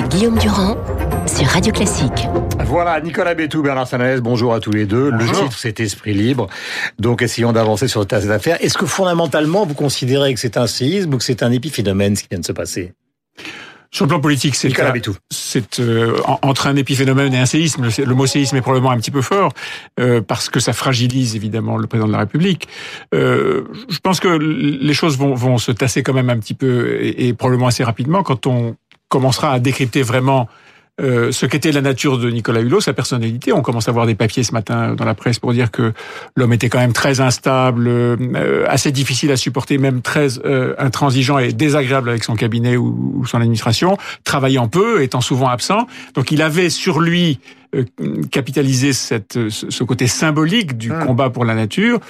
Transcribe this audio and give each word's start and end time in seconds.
avec 0.00 0.12
Guillaume 0.12 0.38
Durand 0.38 0.76
sur 1.26 1.46
Radio 1.46 1.72
Classique. 1.72 2.28
Voilà, 2.64 3.00
Nicolas 3.00 3.34
Bétou, 3.34 3.62
Bernard 3.62 3.86
Sanès, 3.86 4.20
bonjour 4.20 4.54
à 4.54 4.60
tous 4.60 4.70
les 4.70 4.86
deux. 4.86 5.10
Le 5.10 5.26
titre, 5.26 5.52
c'est 5.56 5.78
Esprit 5.80 6.14
libre. 6.14 6.48
Donc, 6.98 7.22
essayons 7.22 7.52
d'avancer 7.52 7.88
sur 7.88 8.02
cette 8.02 8.12
affaire. 8.12 8.56
Est-ce 8.62 8.78
que 8.78 8.86
fondamentalement, 8.86 9.66
vous 9.66 9.74
considérez 9.74 10.32
que 10.34 10.40
c'est 10.40 10.56
un 10.56 10.66
séisme 10.66 11.14
ou 11.14 11.18
que 11.18 11.24
c'est 11.24 11.42
un 11.42 11.50
épiphénomène, 11.50 12.16
ce 12.16 12.22
qui 12.22 12.28
vient 12.30 12.38
de 12.38 12.44
se 12.44 12.52
passer? 12.52 12.92
Sur 13.90 14.04
le 14.04 14.10
plan 14.10 14.20
politique, 14.20 14.54
c'est 14.54 14.72
c'est 15.30 15.80
euh, 15.80 16.16
entre 16.42 16.68
un 16.68 16.76
épiphénomène 16.76 17.34
et 17.34 17.38
un 17.38 17.46
séisme. 17.46 17.88
Le, 17.98 18.14
mot 18.14 18.26
séisme 18.26 18.56
est 18.56 18.60
probablement 18.60 18.92
un 18.92 18.98
petit 18.98 19.10
peu 19.10 19.22
fort 19.22 19.52
euh, 19.98 20.20
parce 20.20 20.48
que 20.48 20.60
ça 20.60 20.72
fragilise 20.72 21.34
évidemment 21.34 21.76
le 21.76 21.88
président 21.88 22.06
de 22.06 22.12
la 22.12 22.20
République. 22.20 22.68
Euh, 23.12 23.64
je 23.88 23.98
pense 23.98 24.20
que 24.20 24.28
les 24.28 24.94
choses 24.94 25.18
vont, 25.18 25.34
vont 25.34 25.58
se 25.58 25.72
tasser 25.72 26.04
quand 26.04 26.12
même 26.12 26.30
un 26.30 26.38
petit 26.38 26.54
peu 26.54 26.98
et, 27.00 27.26
et 27.26 27.34
probablement 27.34 27.66
assez 27.66 27.82
rapidement 27.82 28.22
quand 28.22 28.46
on 28.46 28.76
commencera 29.10 29.52
à 29.52 29.58
décrypter 29.58 30.00
vraiment 30.00 30.48
euh, 31.00 31.32
ce 31.32 31.46
qu'était 31.46 31.72
la 31.72 31.80
nature 31.80 32.18
de 32.18 32.30
Nicolas 32.30 32.60
Hulot, 32.60 32.80
sa 32.80 32.92
personnalité. 32.92 33.52
On 33.52 33.62
commence 33.62 33.88
à 33.88 33.92
voir 33.92 34.06
des 34.06 34.14
papiers 34.14 34.42
ce 34.42 34.52
matin 34.52 34.94
dans 34.94 35.04
la 35.04 35.14
presse 35.14 35.38
pour 35.38 35.52
dire 35.52 35.70
que 35.70 35.92
l'homme 36.36 36.52
était 36.52 36.68
quand 36.68 36.78
même 36.78 36.92
très 36.92 37.20
instable, 37.20 37.88
euh, 37.88 38.64
assez 38.68 38.92
difficile 38.92 39.30
à 39.30 39.36
supporter, 39.36 39.78
même 39.78 40.02
très 40.02 40.38
euh, 40.44 40.74
intransigeant 40.78 41.38
et 41.38 41.52
désagréable 41.52 42.10
avec 42.10 42.22
son 42.22 42.36
cabinet 42.36 42.76
ou, 42.76 43.24
son 43.26 43.38
administration, 43.38 43.96
travaillant 44.24 44.68
peu, 44.68 45.02
étant 45.02 45.22
souvent 45.22 45.48
absent. 45.48 45.86
Donc 46.14 46.32
il 46.32 46.42
avait 46.42 46.70
sur 46.70 47.00
lui 47.00 47.40
capitalisé 48.32 48.92
cette, 48.92 49.38
ce 49.48 49.84
côté 49.84 50.08
symbolique 50.08 50.76
du 50.76 50.90
mmh. 50.90 51.06
combat 51.06 51.30
pour 51.30 51.44
la 51.44 51.54
nature. 51.54 52.00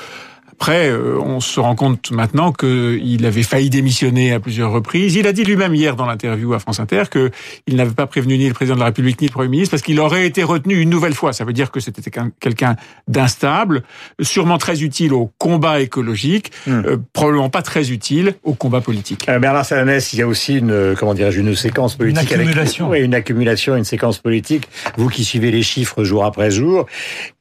Après, 0.60 0.90
euh, 0.90 1.18
on 1.18 1.40
se 1.40 1.58
rend 1.58 1.74
compte 1.74 2.10
maintenant 2.10 2.52
qu'il 2.52 3.24
avait 3.24 3.42
failli 3.42 3.70
démissionner 3.70 4.34
à 4.34 4.40
plusieurs 4.40 4.70
reprises. 4.70 5.14
Il 5.14 5.26
a 5.26 5.32
dit 5.32 5.42
lui-même 5.42 5.74
hier 5.74 5.96
dans 5.96 6.04
l'interview 6.04 6.52
à 6.52 6.58
France 6.58 6.80
Inter 6.80 7.04
qu'il 7.10 7.76
n'avait 7.76 7.94
pas 7.94 8.06
prévenu 8.06 8.36
ni 8.36 8.46
le 8.46 8.52
président 8.52 8.74
de 8.74 8.80
la 8.80 8.84
République 8.84 9.22
ni 9.22 9.28
le 9.28 9.32
Premier 9.32 9.48
ministre 9.48 9.70
parce 9.70 9.82
qu'il 9.82 9.98
aurait 10.00 10.26
été 10.26 10.42
retenu 10.42 10.78
une 10.78 10.90
nouvelle 10.90 11.14
fois. 11.14 11.32
Ça 11.32 11.46
veut 11.46 11.54
dire 11.54 11.70
que 11.70 11.80
c'était 11.80 12.10
quelqu'un 12.40 12.76
d'instable, 13.08 13.84
sûrement 14.20 14.58
très 14.58 14.82
utile 14.82 15.14
au 15.14 15.32
combat 15.38 15.80
écologique, 15.80 16.52
hmm. 16.66 16.82
euh, 16.84 16.96
probablement 17.14 17.48
pas 17.48 17.62
très 17.62 17.90
utile 17.90 18.34
au 18.44 18.52
combat 18.52 18.82
politique. 18.82 19.30
Euh, 19.30 19.38
Bernard 19.38 19.64
Salanès, 19.64 20.12
il 20.12 20.18
y 20.18 20.22
a 20.22 20.26
aussi 20.26 20.58
une, 20.58 20.94
comment 20.94 21.14
dirais-je, 21.14 21.40
une 21.40 21.56
séquence 21.56 21.94
politique. 21.94 22.30
Une 22.30 22.38
accumulation. 22.38 22.92
une 22.92 23.14
accumulation, 23.14 23.76
une 23.76 23.84
séquence 23.84 24.18
politique. 24.18 24.68
Vous 24.98 25.08
qui 25.08 25.24
suivez 25.24 25.52
les 25.52 25.62
chiffres 25.62 26.04
jour 26.04 26.22
après 26.22 26.50
jour, 26.50 26.84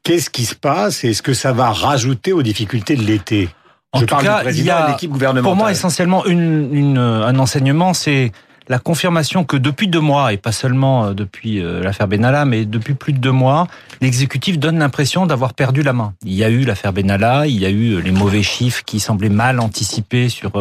qu'est-ce 0.04 0.30
qui 0.30 0.46
se 0.46 0.56
passe 0.56 1.04
Est-ce 1.04 1.22
que 1.22 1.34
ça 1.34 1.52
va 1.52 1.70
rajouter 1.70 2.32
aux 2.32 2.44
difficultés 2.44 2.96
de 2.96 3.09
En 3.92 4.02
tout 4.02 4.06
cas, 4.06 4.44
il 4.46 4.64
y 4.64 4.70
a, 4.70 4.98
pour 5.42 5.56
moi 5.56 5.72
essentiellement 5.72 6.26
une, 6.26 6.70
une, 6.74 6.98
un 6.98 7.40
enseignement, 7.40 7.94
c'est 7.94 8.32
la 8.70 8.78
confirmation 8.78 9.44
que 9.44 9.58
depuis 9.58 9.88
deux 9.88 10.00
mois, 10.00 10.32
et 10.32 10.38
pas 10.38 10.52
seulement 10.52 11.06
euh, 11.06 11.14
depuis 11.14 11.60
euh, 11.60 11.82
l'affaire 11.82 12.08
Benalla, 12.08 12.46
mais 12.46 12.66
depuis 12.66 12.94
plus 12.94 13.14
de 13.14 13.18
deux 13.18 13.32
mois, 13.32 13.68
l'exécutif 14.00 14.60
donne 14.60 14.78
l'impression 14.78 15.26
d'avoir 15.26 15.56
perdu 15.56 15.82
la 15.82 15.92
main. 15.92 16.14
Il 16.24 16.34
y 16.34 16.44
a 16.44 16.50
eu 16.50 16.62
l'affaire 16.66 16.94
Benalla, 16.94 17.48
il 17.48 17.60
y 17.60 17.66
a 17.66 17.70
eu 17.70 17.96
euh, 17.96 18.00
les 18.00 18.12
mauvais 18.12 18.44
chiffres 18.44 18.84
qui 18.86 19.00
semblaient 19.00 19.30
mal 19.30 19.60
anticipés 19.60 20.30
sur 20.30 20.52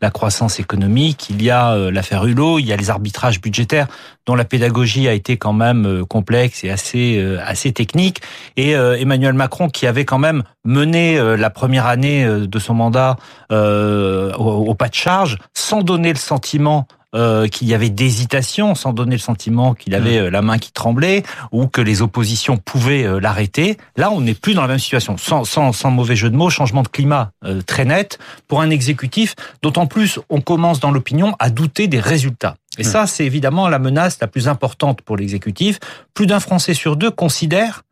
la 0.00 0.10
croissance 0.10 0.58
économique, 0.58 1.28
il 1.30 1.42
y 1.42 1.50
a 1.50 1.76
l'affaire 1.90 2.24
Hulot, 2.24 2.58
il 2.58 2.66
y 2.66 2.72
a 2.72 2.76
les 2.76 2.90
arbitrages 2.90 3.40
budgétaires 3.40 3.86
dont 4.26 4.34
la 4.34 4.44
pédagogie 4.44 5.06
a 5.06 5.12
été 5.12 5.36
quand 5.36 5.52
même 5.52 6.04
complexe 6.06 6.64
et 6.64 6.70
assez 6.70 7.22
assez 7.44 7.72
technique, 7.72 8.20
et 8.56 8.70
Emmanuel 8.72 9.34
Macron 9.34 9.68
qui 9.68 9.86
avait 9.86 10.04
quand 10.04 10.18
même 10.18 10.42
mené 10.64 11.36
la 11.36 11.50
première 11.50 11.86
année 11.86 12.26
de 12.26 12.58
son 12.58 12.74
mandat 12.74 13.16
au 13.50 14.74
pas 14.74 14.88
de 14.88 14.94
charge, 14.94 15.38
sans 15.54 15.82
donner 15.82 16.12
le 16.12 16.18
sentiment 16.18 16.88
euh, 17.14 17.46
qu'il 17.46 17.68
y 17.68 17.74
avait 17.74 17.90
d'hésitation, 17.90 18.74
sans 18.74 18.92
donner 18.92 19.14
le 19.14 19.20
sentiment 19.20 19.74
qu'il 19.74 19.94
avait 19.94 20.20
mm. 20.20 20.24
euh, 20.24 20.30
la 20.30 20.42
main 20.42 20.58
qui 20.58 20.72
tremblait 20.72 21.22
ou 21.52 21.68
que 21.68 21.80
les 21.80 22.02
oppositions 22.02 22.56
pouvaient 22.56 23.04
euh, 23.04 23.20
l'arrêter. 23.20 23.76
Là, 23.96 24.10
on 24.10 24.20
n'est 24.20 24.34
plus 24.34 24.54
dans 24.54 24.62
la 24.62 24.68
même 24.68 24.80
situation. 24.80 25.16
Sans, 25.16 25.44
sans, 25.44 25.72
sans 25.72 25.90
mauvais 25.90 26.16
jeu 26.16 26.28
de 26.28 26.36
mots, 26.36 26.50
changement 26.50 26.82
de 26.82 26.88
climat 26.88 27.30
très 27.66 27.84
net 27.84 28.18
pour 28.48 28.60
un 28.62 28.70
exécutif. 28.70 29.36
D'autant 29.62 29.86
plus, 29.86 30.18
on 30.28 30.40
commence 30.40 30.80
dans 30.80 30.90
l'opinion 30.90 31.36
à 31.38 31.50
douter 31.50 31.86
des 31.86 32.00
résultats. 32.00 32.56
Et 32.78 32.82
mm. 32.82 32.86
ça, 32.86 33.06
c'est 33.06 33.24
évidemment 33.24 33.68
la 33.68 33.78
menace 33.78 34.18
la 34.20 34.26
plus 34.26 34.48
importante 34.48 35.02
pour 35.02 35.16
l'exécutif. 35.16 35.78
Plus 36.14 36.26
d'un 36.26 36.40
Français 36.40 36.74
sur 36.74 36.96
deux 36.96 37.12
considère 37.12 37.82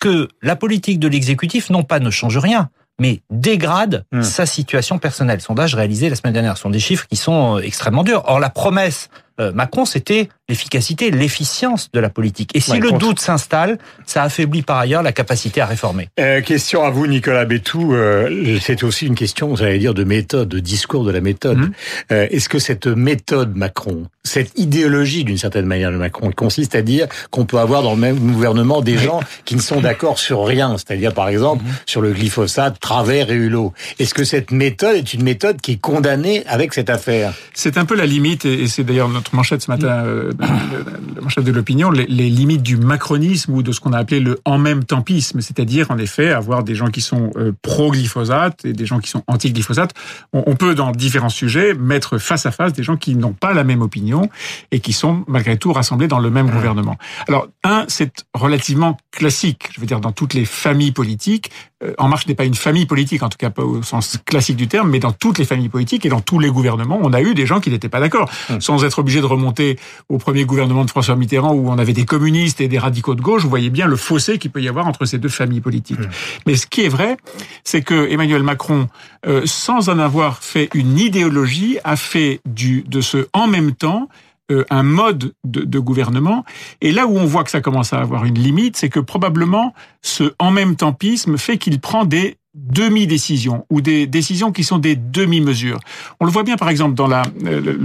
que 0.00 0.28
la 0.42 0.56
politique 0.56 0.98
de 0.98 1.06
l'exécutif, 1.06 1.70
non 1.70 1.84
pas 1.84 2.00
ne 2.00 2.10
change 2.10 2.38
rien, 2.38 2.70
mais 3.00 3.22
dégrade 3.30 4.04
hmm. 4.12 4.22
sa 4.22 4.46
situation 4.46 4.98
personnelle. 4.98 5.40
Sondage 5.40 5.74
réalisé 5.74 6.08
la 6.08 6.16
semaine 6.16 6.32
dernière. 6.32 6.56
Ce 6.56 6.62
sont 6.62 6.70
des 6.70 6.80
chiffres 6.80 7.06
qui 7.08 7.16
sont 7.16 7.56
euh, 7.56 7.60
extrêmement 7.60 8.04
durs. 8.04 8.22
Or, 8.26 8.40
la 8.40 8.50
promesse 8.50 9.08
euh, 9.40 9.52
Macron, 9.52 9.84
c'était 9.84 10.28
l'efficacité, 10.48 11.10
l'efficience 11.10 11.90
de 11.92 12.00
la 12.00 12.10
politique. 12.10 12.50
Et 12.54 12.60
si 12.60 12.78
le 12.78 12.92
doute 12.92 13.18
s'installe, 13.18 13.78
ça 14.04 14.22
affaiblit 14.22 14.62
par 14.62 14.78
ailleurs 14.78 15.02
la 15.02 15.12
capacité 15.12 15.60
à 15.60 15.66
réformer. 15.66 16.08
Euh, 16.20 16.42
question 16.42 16.84
à 16.84 16.90
vous, 16.90 17.06
Nicolas 17.06 17.46
Bétou. 17.46 17.94
Euh, 17.94 18.58
c'est 18.60 18.82
aussi 18.82 19.06
une 19.06 19.14
question, 19.14 19.48
vous 19.48 19.62
allez 19.62 19.78
dire, 19.78 19.94
de 19.94 20.04
méthode, 20.04 20.48
de 20.48 20.58
discours 20.60 21.04
de 21.04 21.10
la 21.10 21.22
méthode. 21.22 21.58
Hmm. 21.58 21.70
Euh, 22.12 22.26
est-ce 22.30 22.48
que 22.48 22.58
cette 22.58 22.86
méthode 22.86 23.56
Macron, 23.56 24.06
cette 24.22 24.58
idéologie 24.58 25.24
d'une 25.24 25.38
certaine 25.38 25.64
manière 25.64 25.90
de 25.90 25.96
Macron, 25.96 26.30
consiste 26.30 26.74
à 26.74 26.82
dire 26.82 27.06
qu'on 27.30 27.46
peut 27.46 27.58
avoir 27.58 27.82
dans 27.82 27.94
le 27.94 28.00
même 28.00 28.18
gouvernement 28.18 28.82
des 28.82 28.98
gens 28.98 29.20
qui 29.46 29.56
ne 29.56 29.60
sont 29.60 29.80
d'accord 29.80 30.18
sur 30.18 30.44
rien, 30.44 30.76
c'est-à-dire 30.76 31.14
par 31.14 31.28
exemple 31.28 31.64
hmm. 31.64 31.72
sur 31.86 32.02
le 32.02 32.12
glyphosate, 32.12 32.78
Travers 32.80 33.30
et 33.30 33.34
Hulot. 33.34 33.72
Est-ce 33.98 34.12
que 34.12 34.24
cette 34.24 34.50
méthode 34.50 34.96
est 34.96 35.14
une 35.14 35.22
méthode 35.22 35.60
qui 35.62 35.72
est 35.72 35.80
condamnée 35.80 36.44
avec 36.46 36.74
cette 36.74 36.90
affaire? 36.90 37.32
C'est 37.54 37.78
un 37.78 37.86
peu 37.86 37.96
la 37.96 38.04
limite, 38.04 38.44
et 38.44 38.66
c'est 38.68 38.84
d'ailleurs 38.84 39.08
notre 39.24 39.36
manchette 39.36 39.62
ce 39.62 39.70
matin, 39.70 40.04
euh, 40.04 40.32
la 40.38 41.22
manchette 41.22 41.44
de 41.44 41.52
l'opinion, 41.52 41.90
les, 41.90 42.06
limites 42.06 42.62
du 42.62 42.76
macronisme 42.76 43.54
ou 43.54 43.62
de 43.62 43.72
ce 43.72 43.80
qu'on 43.80 43.94
a 43.94 43.98
appelé 43.98 44.20
le 44.20 44.38
en 44.44 44.58
même 44.58 44.84
tempisme, 44.84 45.40
c'est-à-dire 45.40 45.90
en 45.90 45.96
effet 45.96 46.30
avoir 46.30 46.62
des 46.62 46.74
gens 46.74 46.88
qui 46.88 47.00
sont 47.00 47.30
euh, 47.36 47.52
pro-glyphosate 47.62 48.66
et 48.66 48.74
des 48.74 48.84
gens 48.84 48.98
qui 48.98 49.08
sont 49.08 49.22
anti-glyphosate. 49.26 49.92
On, 50.34 50.56
peut 50.56 50.74
dans 50.74 50.92
différents 50.92 51.30
sujets 51.30 51.74
mettre 51.74 52.18
face 52.18 52.44
à 52.44 52.50
face 52.50 52.72
des 52.74 52.82
gens 52.82 52.96
qui 52.96 53.16
n'ont 53.16 53.32
pas 53.32 53.54
la 53.54 53.64
même 53.64 53.82
opinion 53.82 54.28
et 54.70 54.80
qui 54.80 54.92
sont 54.92 55.24
malgré 55.26 55.56
tout 55.56 55.72
rassemblés 55.72 56.06
dans 56.06 56.18
le 56.18 56.30
même 56.30 56.50
gouvernement. 56.50 56.96
Alors 57.26 57.48
un, 57.64 57.84
c'est 57.88 58.24
relativement 58.34 58.98
classique, 59.10 59.70
je 59.74 59.80
veux 59.80 59.86
dire 59.86 60.00
dans 60.00 60.12
toutes 60.12 60.34
les 60.34 60.44
familles 60.44 60.92
politiques. 60.92 61.50
Euh, 61.82 61.94
en 61.98 62.08
Marche 62.08 62.26
n'est 62.26 62.34
pas 62.34 62.44
une 62.44 62.54
famille 62.54 62.86
politique, 62.86 63.22
en 63.22 63.28
tout 63.28 63.38
cas 63.38 63.50
pas 63.50 63.62
au 63.62 63.82
sens 63.82 64.18
classique 64.26 64.56
du 64.56 64.68
terme, 64.68 64.90
mais 64.90 65.00
dans 65.00 65.12
toutes 65.12 65.38
les 65.38 65.44
familles 65.44 65.68
politiques 65.68 66.04
et 66.04 66.08
dans 66.08 66.20
tous 66.20 66.38
les 66.38 66.50
gouvernements, 66.50 67.00
on 67.02 67.12
a 67.12 67.22
eu 67.22 67.34
des 67.34 67.46
gens 67.46 67.60
qui 67.60 67.70
n'étaient 67.70 67.88
pas 67.88 68.00
d'accord, 68.00 68.30
sans 68.60 68.84
être 68.84 68.98
obligés 68.98 69.13
de 69.20 69.26
remonter 69.26 69.78
au 70.08 70.18
premier 70.18 70.44
gouvernement 70.44 70.84
de 70.84 70.90
François 70.90 71.16
Mitterrand 71.16 71.52
où 71.52 71.68
on 71.70 71.78
avait 71.78 71.92
des 71.92 72.04
communistes 72.04 72.60
et 72.60 72.68
des 72.68 72.78
radicaux 72.78 73.14
de 73.14 73.20
gauche, 73.20 73.42
vous 73.42 73.50
voyez 73.50 73.70
bien 73.70 73.86
le 73.86 73.96
fossé 73.96 74.38
qu'il 74.38 74.50
peut 74.50 74.62
y 74.62 74.68
avoir 74.68 74.86
entre 74.86 75.04
ces 75.04 75.18
deux 75.18 75.28
familles 75.28 75.60
politiques. 75.60 76.00
Mmh. 76.00 76.10
Mais 76.46 76.56
ce 76.56 76.66
qui 76.66 76.82
est 76.82 76.88
vrai, 76.88 77.16
c'est 77.64 77.82
que 77.82 78.08
Emmanuel 78.10 78.42
Macron, 78.42 78.88
euh, 79.26 79.42
sans 79.44 79.88
en 79.88 79.98
avoir 79.98 80.42
fait 80.42 80.68
une 80.74 80.98
idéologie, 80.98 81.78
a 81.84 81.96
fait 81.96 82.40
du 82.44 82.82
de 82.86 83.00
ce 83.00 83.28
en 83.32 83.46
même 83.46 83.72
temps 83.72 84.08
euh, 84.50 84.64
un 84.68 84.82
mode 84.82 85.32
de, 85.44 85.62
de, 85.62 85.78
gouvernement. 85.78 86.44
Et 86.82 86.92
là 86.92 87.06
où 87.06 87.16
on 87.16 87.24
voit 87.24 87.44
que 87.44 87.50
ça 87.50 87.62
commence 87.62 87.94
à 87.94 88.00
avoir 88.00 88.26
une 88.26 88.38
limite, 88.38 88.76
c'est 88.76 88.90
que 88.90 89.00
probablement 89.00 89.72
ce 90.02 90.34
en 90.38 90.50
même 90.50 90.76
tempisme 90.76 91.38
fait 91.38 91.56
qu'il 91.56 91.80
prend 91.80 92.04
des 92.04 92.36
demi-décisions 92.54 93.66
ou 93.70 93.80
des 93.80 94.06
décisions 94.06 94.52
qui 94.52 94.64
sont 94.64 94.78
des 94.78 94.96
demi-mesures. 94.96 95.80
On 96.20 96.24
le 96.24 96.30
voit 96.30 96.44
bien 96.44 96.56
par 96.56 96.68
exemple 96.68 96.94
dans 96.94 97.08
la, 97.08 97.22
euh, 97.46 97.78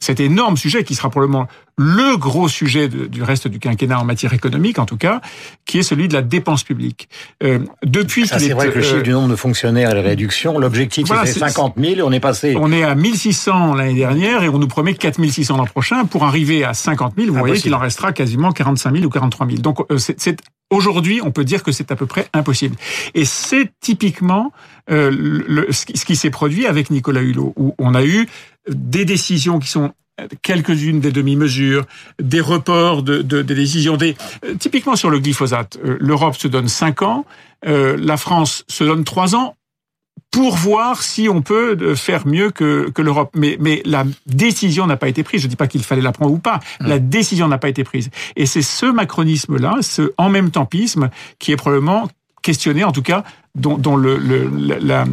cet 0.00 0.20
énorme 0.20 0.56
sujet 0.56 0.84
qui 0.84 0.94
sera 0.94 1.10
probablement 1.10 1.46
le 1.76 2.16
gros 2.18 2.48
sujet 2.48 2.88
du 2.88 3.22
reste 3.22 3.48
du 3.48 3.58
quinquennat 3.58 3.98
en 3.98 4.04
matière 4.04 4.34
économique 4.34 4.78
en 4.78 4.84
tout 4.84 4.98
cas, 4.98 5.22
qui 5.64 5.78
est 5.78 5.82
celui 5.82 6.08
de 6.08 6.12
la 6.12 6.20
dépense 6.20 6.62
publique. 6.62 7.08
Euh, 7.42 7.60
depuis 7.84 8.26
c'est 8.26 8.50
vrai 8.50 8.70
que 8.70 8.78
le 8.78 8.82
chiffre 8.82 8.96
euh, 8.96 9.02
du 9.02 9.12
nombre 9.12 9.28
de 9.30 9.36
fonctionnaires 9.36 9.90
et 9.90 9.94
la 9.94 10.02
réduction, 10.02 10.58
l'objectif 10.58 11.06
c'était 11.06 11.38
50 11.38 11.76
000 11.78 12.06
on 12.06 12.12
est 12.12 12.20
passé. 12.20 12.54
On 12.58 12.70
est 12.70 12.82
à 12.82 12.94
1600 12.94 13.74
l'année 13.74 13.94
dernière 13.94 14.42
et 14.42 14.48
on 14.48 14.58
nous 14.58 14.68
promet 14.68 14.94
4600 14.94 15.56
l'an 15.56 15.64
prochain 15.64 16.04
pour 16.04 16.24
arriver 16.24 16.64
à 16.64 16.74
50 16.74 17.14
000. 17.16 17.32
Vous 17.32 17.38
voyez 17.38 17.58
qu'il 17.58 17.74
en 17.74 17.78
restera 17.78 18.12
quasiment 18.12 18.52
45 18.52 18.92
000 18.92 19.06
ou 19.06 19.08
43 19.08 19.46
000. 19.46 19.58
Donc 19.60 19.80
euh, 19.90 19.96
c'est 19.96 20.36
Aujourd'hui, 20.70 21.20
on 21.22 21.32
peut 21.32 21.44
dire 21.44 21.64
que 21.64 21.72
c'est 21.72 21.90
à 21.90 21.96
peu 21.96 22.06
près 22.06 22.28
impossible. 22.32 22.76
Et 23.14 23.24
c'est 23.24 23.72
typiquement 23.80 24.52
euh, 24.90 25.66
ce 25.70 26.04
qui 26.04 26.14
s'est 26.14 26.30
produit 26.30 26.66
avec 26.66 26.90
Nicolas 26.90 27.22
Hulot, 27.22 27.52
où 27.56 27.74
on 27.78 27.94
a 27.94 28.04
eu 28.04 28.28
des 28.68 29.04
décisions 29.04 29.58
qui 29.58 29.68
sont 29.68 29.92
quelques-unes 30.42 31.00
des 31.00 31.12
demi-mesures, 31.12 31.86
des 32.22 32.40
reports 32.40 33.02
de, 33.02 33.22
de, 33.22 33.42
des 33.42 33.54
décisions. 33.54 33.96
Des, 33.96 34.16
euh, 34.44 34.54
typiquement 34.54 34.94
sur 34.94 35.10
le 35.10 35.18
glyphosate, 35.18 35.78
euh, 35.84 35.96
l'Europe 35.98 36.36
se 36.36 36.46
donne 36.46 36.68
cinq 36.68 37.02
ans, 37.02 37.24
la 37.62 38.16
France 38.16 38.64
se 38.68 38.84
donne 38.84 39.04
trois 39.04 39.34
ans 39.34 39.56
pour 40.30 40.56
voir 40.56 41.02
si 41.02 41.28
on 41.28 41.42
peut 41.42 41.76
euh, 41.80 41.94
faire 41.94 42.26
mieux 42.26 42.50
que, 42.50 42.90
que 42.90 43.02
l'Europe. 43.02 43.30
Mais, 43.34 43.56
mais 43.60 43.82
la 43.84 44.04
décision 44.26 44.86
n'a 44.86 44.96
pas 44.96 45.08
été 45.08 45.22
prise. 45.22 45.40
Je 45.40 45.46
ne 45.46 45.50
dis 45.50 45.56
pas 45.56 45.66
qu'il 45.66 45.82
fallait 45.82 46.02
la 46.02 46.12
prendre 46.12 46.32
ou 46.32 46.38
pas. 46.38 46.60
Mmh. 46.80 46.86
La 46.86 46.98
décision 46.98 47.48
n'a 47.48 47.58
pas 47.58 47.68
été 47.68 47.84
prise. 47.84 48.10
Et 48.36 48.46
c'est 48.46 48.62
ce 48.62 48.86
macronisme-là, 48.86 49.76
ce 49.80 50.12
en 50.18 50.28
même 50.28 50.50
tempisme, 50.50 51.10
qui 51.38 51.52
est 51.52 51.56
probablement 51.56 52.08
questionné, 52.42 52.84
en 52.84 52.92
tout 52.92 53.02
cas, 53.02 53.22
dont, 53.54 53.76
dont 53.76 53.96
le, 53.96 54.16
le, 54.16 54.48
la, 54.80 55.04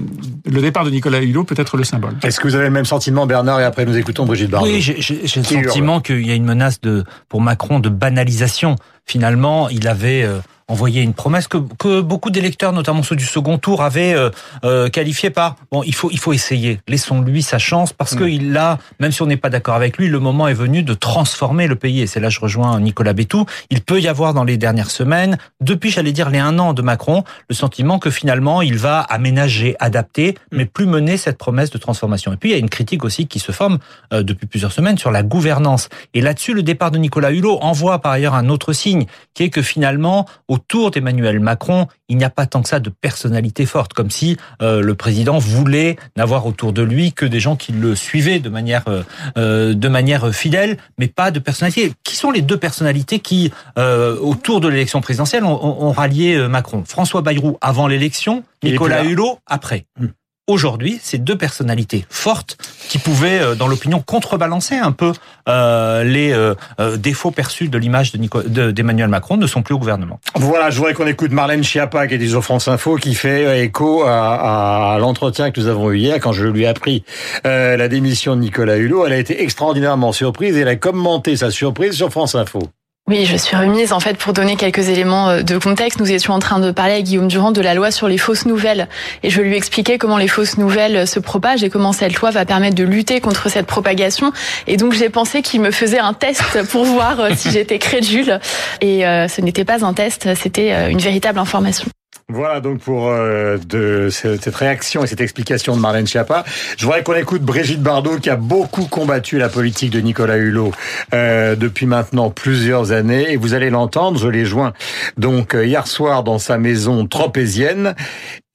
le 0.45 0.61
départ 0.61 0.85
de 0.85 0.89
Nicolas 0.89 1.21
Hulot 1.21 1.43
peut 1.43 1.55
être 1.57 1.75
le 1.75 1.83
symbole. 1.83 2.15
Est-ce 2.23 2.39
que 2.39 2.47
vous 2.47 2.55
avez 2.55 2.65
le 2.65 2.71
même 2.71 2.85
sentiment, 2.85 3.25
Bernard, 3.25 3.59
et 3.59 3.65
après 3.65 3.85
nous 3.85 3.97
écoutons 3.97 4.25
Brigitte 4.25 4.49
Bardot? 4.49 4.67
Oui, 4.67 4.79
j'ai 4.79 4.95
le 5.21 5.27
sentiment 5.27 5.99
qu'il 5.99 6.25
y 6.25 6.31
a 6.31 6.35
une 6.35 6.45
menace 6.45 6.79
de, 6.79 7.03
pour 7.27 7.41
Macron 7.41 7.81
de 7.81 7.89
banalisation. 7.89 8.77
Finalement, 9.05 9.67
il 9.67 9.89
avait 9.89 10.23
euh, 10.23 10.39
envoyé 10.67 11.01
une 11.01 11.13
promesse 11.13 11.47
que, 11.47 11.57
que 11.57 12.01
beaucoup 12.01 12.29
d'électeurs, 12.29 12.73
notamment 12.73 13.03
ceux 13.03 13.15
du 13.15 13.25
second 13.25 13.57
tour, 13.57 13.81
avaient 13.81 14.13
euh, 14.13 14.29
euh 14.63 14.89
qualifié 14.89 15.29
par 15.29 15.55
bon, 15.71 15.83
il 15.83 15.95
faut 15.95 16.09
il 16.11 16.19
faut 16.19 16.33
essayer, 16.33 16.79
laissons-lui 16.87 17.41
sa 17.41 17.57
chance 17.57 17.93
parce 17.93 18.15
mm. 18.15 18.17
qu'il 18.17 18.57
a, 18.57 18.77
même 18.99 19.11
si 19.11 19.21
on 19.21 19.27
n'est 19.27 19.37
pas 19.37 19.49
d'accord 19.49 19.75
avec 19.75 19.97
lui, 19.97 20.07
le 20.09 20.19
moment 20.19 20.47
est 20.47 20.53
venu 20.53 20.83
de 20.83 20.93
transformer 20.93 21.67
le 21.67 21.75
pays. 21.75 22.01
Et 22.01 22.07
c'est 22.07 22.19
là 22.19 22.29
je 22.29 22.39
rejoins 22.39 22.79
Nicolas 22.79 23.13
Bétou. 23.13 23.45
Il 23.69 23.81
peut 23.81 24.01
y 24.01 24.07
avoir 24.07 24.33
dans 24.33 24.43
les 24.43 24.57
dernières 24.57 24.91
semaines, 24.91 25.37
depuis 25.61 25.89
j'allais 25.89 26.11
dire 26.11 26.29
les 26.29 26.37
un 26.37 26.59
an 26.59 26.73
de 26.73 26.81
Macron, 26.81 27.23
le 27.49 27.55
sentiment 27.55 27.97
que 27.97 28.11
finalement 28.11 28.61
il 28.61 28.77
va 28.77 28.99
aménager, 28.99 29.75
adapter, 29.79 30.35
mm. 30.51 30.57
mais 30.57 30.65
plus 30.65 30.85
mener 30.85 31.17
cette 31.17 31.37
promesse 31.37 31.69
de 31.69 31.77
transformation. 31.77 32.33
Et 32.33 32.37
puis 32.37 32.49
il 32.49 32.53
y 32.53 32.55
a 32.55 32.59
une 32.59 32.69
critique 32.69 33.03
aussi 33.05 33.27
qui 33.27 33.39
se 33.39 33.51
forme 33.51 33.79
euh, 34.13 34.21
depuis 34.21 34.47
plusieurs 34.47 34.71
semaines 34.71 34.97
sur 34.97 35.11
la 35.11 35.23
gouvernance. 35.23 35.89
Et 36.13 36.21
là-dessus, 36.21 36.53
le 36.53 36.63
départ 36.63 36.91
de 36.91 36.97
Nicolas 36.97 37.31
Hulot 37.31 37.59
envoie 37.61 37.99
par 37.99 38.11
ailleurs 38.11 38.35
un 38.35 38.49
autre 38.49 38.73
signe, 38.73 39.05
qui 39.33 39.43
est 39.43 39.49
que 39.49 39.61
finalement 39.61 40.25
autour 40.57 40.89
d'Emmanuel 40.89 41.39
Macron, 41.39 41.87
il 42.09 42.17
n'y 42.17 42.23
a 42.23 42.31
pas 42.31 42.47
tant 42.47 42.63
que 42.63 42.69
ça 42.69 42.79
de 42.79 42.89
personnalité 42.89 43.67
forte, 43.67 43.93
comme 43.93 44.09
si 44.09 44.37
euh, 44.63 44.81
le 44.81 44.95
président 44.95 45.37
voulait 45.37 45.97
n'avoir 46.15 46.47
autour 46.47 46.73
de 46.73 46.81
lui 46.81 47.13
que 47.13 47.27
des 47.27 47.39
gens 47.39 47.55
qui 47.55 47.73
le 47.73 47.95
suivaient 47.95 48.39
de 48.39 48.49
manière 48.49 48.83
euh, 48.87 49.03
euh, 49.37 49.75
de 49.75 49.87
manière 49.87 50.33
fidèle, 50.33 50.77
mais 50.97 51.07
pas 51.07 51.29
de 51.29 51.37
personnalité. 51.39 51.93
Qui 52.03 52.15
sont 52.15 52.31
les 52.31 52.41
deux 52.41 52.57
personnalités 52.57 53.19
qui, 53.19 53.51
autour 53.77 54.61
de 54.61 54.67
l'élection 54.67 55.01
présidentielle, 55.01 55.43
ont, 55.43 55.59
ont, 55.61 55.91
rallié 55.91 56.47
Macron? 56.47 56.83
François 56.85 57.21
Bayrou 57.21 57.57
avant 57.61 57.87
l'élection, 57.87 58.43
Nicolas 58.63 59.03
Hulot 59.03 59.39
après. 59.45 59.85
Hmm 59.99 60.07
aujourd'hui 60.47 60.99
ces 61.01 61.17
deux 61.17 61.37
personnalités 61.37 62.05
fortes 62.09 62.57
qui 62.87 62.97
pouvaient, 62.97 63.39
euh, 63.39 63.55
dans 63.55 63.67
l'opinion, 63.67 64.01
contrebalancer 64.01 64.75
un 64.75 64.93
peu 64.93 65.11
euh, 65.49 66.03
les 66.03 66.31
euh, 66.31 66.55
défauts 66.97 67.31
perçus 67.31 67.67
de 67.67 67.77
l'image 67.77 68.13
d'Emmanuel 68.13 69.09
Macron 69.09 69.37
ne 69.37 69.45
sont 69.45 69.61
plus 69.61 69.75
au 69.75 69.79
gouvernement. 69.79 70.19
Voilà, 70.35 70.69
je 70.69 70.77
voudrais 70.77 70.93
qu'on 70.93 71.07
écoute 71.07 71.31
Marlène 71.31 71.63
Schiappa 71.63 72.07
qui 72.07 72.15
est 72.15 72.41
France 72.41 72.67
Info 72.67 72.95
qui 72.95 73.15
fait 73.15 73.63
écho 73.63 74.03
à, 74.03 74.93
à 74.93 74.99
l'entretien 74.99 75.51
que 75.51 75.59
nous 75.59 75.67
avons 75.67 75.91
eu 75.91 75.97
hier 75.97 76.19
quand 76.19 76.31
je 76.31 76.45
lui 76.45 76.63
ai 76.63 76.67
appris 76.67 77.03
la 77.43 77.87
démission 77.87 78.35
de 78.35 78.41
Nicolas 78.41 78.77
Hulot. 78.77 79.05
Elle 79.05 79.13
a 79.13 79.17
été 79.17 79.41
extraordinairement 79.41 80.11
surprise 80.11 80.55
et 80.55 80.61
elle 80.61 80.67
a 80.67 80.75
commenté 80.75 81.35
sa 81.35 81.51
surprise 81.51 81.93
sur 81.93 82.11
France 82.11 82.35
Info. 82.35 82.59
Oui, 83.09 83.25
je 83.25 83.37
suis 83.37 83.55
remise. 83.55 83.93
En 83.93 84.01
fait, 84.01 84.17
pour 84.17 84.33
donner 84.33 84.57
quelques 84.57 84.89
éléments 84.89 85.29
euh, 85.29 85.41
de 85.41 85.57
contexte, 85.57 86.01
nous 86.01 86.11
étions 86.11 86.33
en 86.33 86.39
train 86.39 86.59
de 86.59 86.71
parler 86.71 86.95
à 86.95 87.01
Guillaume 87.01 87.29
Durand 87.29 87.53
de 87.53 87.61
la 87.61 87.73
loi 87.73 87.89
sur 87.89 88.09
les 88.09 88.17
fausses 88.17 88.45
nouvelles. 88.45 88.89
Et 89.23 89.29
je 89.29 89.41
lui 89.41 89.55
expliquais 89.55 89.97
comment 89.97 90.17
les 90.17 90.27
fausses 90.27 90.57
nouvelles 90.57 91.07
se 91.07 91.21
propagent 91.21 91.63
et 91.63 91.69
comment 91.69 91.93
cette 91.93 92.15
loi 92.15 92.31
va 92.31 92.43
permettre 92.43 92.75
de 92.75 92.83
lutter 92.83 93.21
contre 93.21 93.47
cette 93.49 93.65
propagation. 93.65 94.33
Et 94.67 94.75
donc, 94.75 94.91
j'ai 94.91 95.09
pensé 95.09 95.41
qu'il 95.41 95.61
me 95.61 95.71
faisait 95.71 95.99
un 95.99 96.13
test 96.13 96.61
pour 96.69 96.83
voir 96.83 97.21
euh, 97.21 97.29
si 97.33 97.49
j'étais 97.49 97.79
crédule. 97.79 98.41
Et 98.81 99.07
euh, 99.07 99.29
ce 99.29 99.39
n'était 99.39 99.63
pas 99.63 99.85
un 99.85 99.93
test, 99.93 100.27
c'était 100.35 100.91
une 100.91 100.99
véritable 100.99 101.39
information. 101.39 101.87
Voilà 102.29 102.59
donc 102.59 102.79
pour 102.81 103.07
euh, 103.07 103.55
de 103.55 104.09
cette 104.09 104.53
réaction 104.53 105.01
et 105.01 105.07
cette 105.07 105.21
explication 105.21 105.77
de 105.77 105.79
Marlène 105.79 106.07
Schiappa. 106.07 106.43
Je 106.77 106.83
voudrais 106.83 107.01
qu'on 107.01 107.13
écoute 107.13 107.41
Brigitte 107.41 107.81
Bardot 107.81 108.17
qui 108.17 108.29
a 108.29 108.35
beaucoup 108.35 108.85
combattu 108.91 109.37
la 109.37 109.47
politique 109.47 109.91
de 109.91 110.01
Nicolas 110.01 110.35
Hulot 110.35 110.73
euh, 111.13 111.55
depuis 111.55 111.85
maintenant 111.85 112.29
plusieurs 112.29 112.91
années 112.91 113.31
et 113.31 113.37
vous 113.37 113.53
allez 113.53 113.69
l'entendre, 113.69 114.19
je 114.19 114.27
l'ai 114.27 114.43
joint 114.43 114.73
donc 115.15 115.55
euh, 115.55 115.65
hier 115.65 115.87
soir 115.87 116.23
dans 116.23 116.37
sa 116.37 116.57
maison 116.57 117.07
tropézienne 117.07 117.95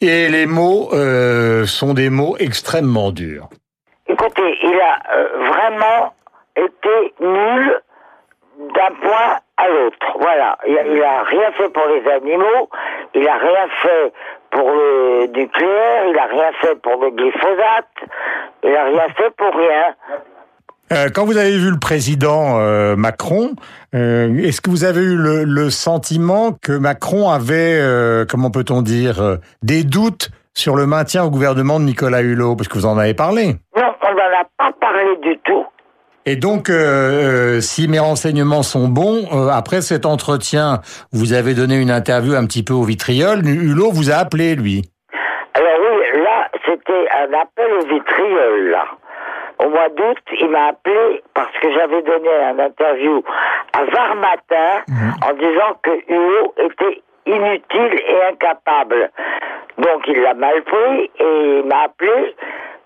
et 0.02 0.28
les 0.28 0.44
mots 0.44 0.90
euh, 0.92 1.64
sont 1.64 1.94
des 1.94 2.10
mots 2.10 2.36
extrêmement 2.38 3.10
durs. 3.10 3.48
Écoutez, 4.06 4.54
il 4.64 4.78
a 4.80 5.16
euh, 5.16 5.48
vraiment 5.48 6.12
été 6.56 7.14
nul 7.22 7.80
d'un 8.74 8.94
point 9.00 9.38
à 9.62 9.68
l'autre. 9.68 10.06
Voilà. 10.18 10.58
Il 10.66 11.02
a, 11.02 11.22
rien 11.22 11.52
fait 11.52 11.68
pour 11.68 11.86
les 11.86 12.10
animaux, 12.10 12.68
il 13.14 13.26
a 13.28 13.36
rien 13.36 13.68
fait 13.82 14.12
pour 14.50 14.70
le 14.70 15.26
nucléaire, 15.26 16.06
il 16.08 16.18
a 16.18 16.26
rien 16.26 16.52
fait 16.60 16.74
pour 16.82 17.02
le 17.02 17.10
glyphosate, 17.10 17.88
il 18.64 18.76
a 18.76 18.84
rien 18.84 19.08
fait 19.16 19.30
pour 19.36 19.54
rien. 19.54 19.94
Euh, 20.92 21.08
quand 21.14 21.24
vous 21.24 21.38
avez 21.38 21.56
vu 21.56 21.70
le 21.70 21.78
président 21.78 22.58
euh, 22.58 22.96
Macron, 22.96 23.52
euh, 23.94 24.36
est-ce 24.42 24.60
que 24.60 24.68
vous 24.68 24.84
avez 24.84 25.00
eu 25.00 25.16
le, 25.16 25.44
le 25.44 25.70
sentiment 25.70 26.52
que 26.52 26.72
Macron 26.72 27.30
avait, 27.30 27.80
comment 28.28 28.50
peut-on 28.50 28.82
dire, 28.82 29.38
des 29.62 29.84
doutes 29.84 30.30
sur 30.54 30.76
le 30.76 30.86
maintien 30.86 31.24
au 31.24 31.30
gouvernement 31.30 31.80
de 31.80 31.84
Nicolas 31.84 32.20
Hulot? 32.20 32.56
Parce 32.56 32.68
que 32.68 32.74
vous 32.74 32.86
en 32.86 32.98
avez 32.98 33.14
parlé. 33.14 33.56
Non, 33.76 33.94
on 34.02 34.14
n'en 34.14 34.40
a 34.40 34.44
pas 34.58 34.72
parlé 34.78 35.16
du 35.22 35.38
tout. 35.38 35.64
Et 36.24 36.36
donc, 36.36 36.70
euh, 36.70 37.56
euh, 37.56 37.60
si 37.60 37.88
mes 37.88 37.98
renseignements 37.98 38.62
sont 38.62 38.86
bons, 38.86 39.26
euh, 39.32 39.48
après 39.48 39.80
cet 39.80 40.06
entretien, 40.06 40.80
vous 41.12 41.32
avez 41.32 41.54
donné 41.54 41.80
une 41.80 41.90
interview 41.90 42.34
un 42.34 42.46
petit 42.46 42.62
peu 42.62 42.74
au 42.74 42.84
vitriol. 42.84 43.40
Hulot 43.44 43.90
vous 43.90 44.10
a 44.10 44.14
appelé, 44.14 44.54
lui. 44.54 44.82
Alors 45.54 45.78
oui, 45.80 46.22
là, 46.22 46.48
c'était 46.64 47.08
un 47.10 47.32
appel 47.40 47.72
au 47.80 47.86
vitriol, 47.86 48.70
là. 48.70 48.84
Au 49.58 49.68
mois 49.68 49.88
d'août, 49.88 50.18
il 50.40 50.48
m'a 50.48 50.68
appelé 50.68 51.22
parce 51.34 51.52
que 51.60 51.72
j'avais 51.72 52.02
donné 52.02 52.30
un 52.44 52.58
interview 52.58 53.22
à 53.72 53.84
Var 53.84 54.14
Matin 54.16 54.82
mhm. 54.88 55.12
en 55.28 55.32
disant 55.34 55.78
que 55.82 55.90
Hulot 56.08 56.54
était 56.58 57.02
inutile 57.26 58.00
et 58.08 58.32
incapable. 58.32 59.10
Donc 59.78 60.02
il 60.06 60.20
l'a 60.20 60.34
mal 60.34 60.62
pris 60.62 61.10
et 61.18 61.60
il 61.60 61.64
m'a 61.66 61.84
appelé 61.84 62.34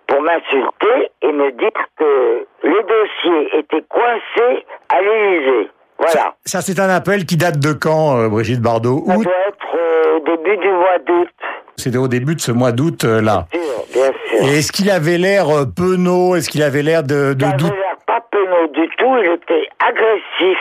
pour 0.06 0.20
m'insulter 0.23 1.11
et 1.23 1.32
me 1.32 1.50
dire 1.53 1.70
que 1.99 2.47
les 2.62 2.82
dossiers 2.82 3.58
étaient 3.58 3.85
coincés 3.88 4.64
à 4.88 5.00
l'Élysée. 5.00 5.70
Voilà. 5.99 6.35
Ça, 6.44 6.61
c'est 6.61 6.79
un 6.79 6.91
appel 6.91 7.25
qui 7.25 7.37
date 7.37 7.58
de 7.58 7.73
quand, 7.73 8.19
euh, 8.19 8.29
Brigitte 8.29 8.61
Bardot? 8.61 9.03
Ça 9.06 9.14
doit 9.14 9.32
être 9.49 9.75
euh, 9.75 10.17
au 10.17 10.20
début 10.20 10.56
du 10.58 10.69
mois 10.69 10.99
d'août. 11.06 11.29
C'était 11.76 11.99
au 11.99 12.08
début 12.08 12.35
de 12.35 12.41
ce 12.41 12.53
mois 12.53 12.73
d'août, 12.73 13.05
euh, 13.05 13.23
là. 13.23 13.47
Bien 13.50 13.62
sûr, 13.62 13.85
bien 13.93 14.12
sûr. 14.12 14.47
Et 14.49 14.58
est-ce 14.58 14.73
qu'il 14.73 14.91
avait 14.91 15.19
l'air 15.19 15.47
penaud? 15.75 16.37
Est-ce 16.37 16.50
qu'il 16.50 16.62
avait 16.62 16.82
l'air 16.82 17.03
de... 17.03 17.32
de 17.32 17.44
il 17.44 17.49
n'avait 17.49 17.62
l'air 17.62 17.97
pas 18.06 18.20
penaud 18.31 18.67
du 18.69 18.88
tout. 18.99 19.17
Il 19.19 19.32
était 19.32 19.69
agressif 19.81 20.58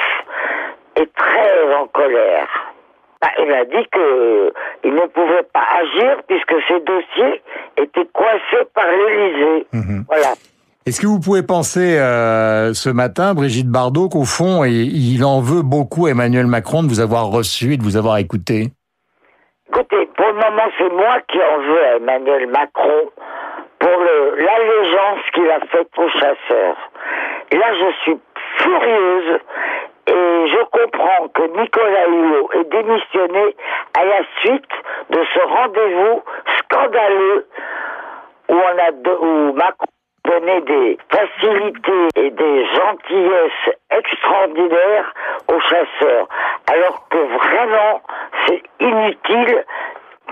et 0.96 1.08
très 1.18 1.76
en 1.76 1.88
colère. 1.88 2.48
Bah, 3.22 3.30
il 3.40 3.52
a 3.52 3.66
dit 3.66 3.88
qu'il 3.94 4.94
ne 4.94 5.08
pouvait 5.08 5.48
pas 5.54 5.66
agir 5.82 6.18
puisque 6.28 6.56
ses 6.68 6.80
dossiers 6.82 7.42
étaient 7.78 8.08
coincés 8.14 8.66
par 8.74 8.86
l'Élysée. 8.86 9.68
Mhm. 9.74 10.06
Voilà. 10.08 10.34
Est-ce 10.86 11.02
que 11.02 11.08
vous 11.08 11.20
pouvez 11.20 11.42
penser 11.42 11.98
euh, 11.98 12.74
ce 12.74 12.90
matin, 12.90 13.34
Brigitte 13.34 13.70
Bardot, 13.70 14.08
qu'au 14.08 14.24
fond, 14.24 14.64
il 14.66 15.24
en 15.26 15.42
veut 15.42 15.64
beaucoup 15.64 16.08
Emmanuel 16.08 16.46
Macron 16.46 16.84
de 16.84 16.88
vous 16.88 17.00
avoir 17.00 17.26
reçu 17.32 17.74
et 17.74 17.78
de 17.78 17.84
vous 17.84 17.98
avoir 17.98 18.18
écouté? 18.18 18.68
Écoutez, 19.70 20.06
pour 20.16 20.28
le 20.28 20.34
moment, 20.34 20.70
c'est 20.78 20.90
moi 20.92 21.18
qui 21.28 21.40
en 21.40 21.58
veux 21.60 21.84
à 21.86 21.96
Emmanuel 21.96 22.48
Macron 22.50 23.10
pour 23.80 24.00
l'allégeance 24.38 25.22
qu'il 25.34 25.50
a 25.50 25.60
faite 25.72 25.90
aux 25.98 26.10
chasseurs. 26.10 26.78
Là, 27.52 27.74
je 27.80 27.94
suis 28.04 28.20
furieuse 28.58 29.40
comprends 30.72 31.28
que 31.34 31.44
Nicolas 31.60 32.08
Hulot 32.08 32.50
ait 32.54 32.64
démissionné 32.66 33.56
à 33.98 34.06
la 34.06 34.22
suite 34.42 34.72
de 35.10 35.20
ce 35.34 35.40
rendez-vous 35.40 36.24
scandaleux 36.60 37.48
où, 38.50 38.54
on 38.54 38.58
a 38.58 39.16
où 39.22 39.54
Macron 39.54 39.88
donné 40.26 40.62
des 40.62 40.98
facilités 41.10 42.08
et 42.16 42.32
des 42.32 42.66
gentillesses 42.66 43.76
extraordinaires 43.92 45.14
aux 45.48 45.60
chasseurs, 45.62 46.28
alors 46.68 47.08
que 47.10 47.18
vraiment 47.18 48.02
c'est 48.46 48.62
inutile, 48.80 49.64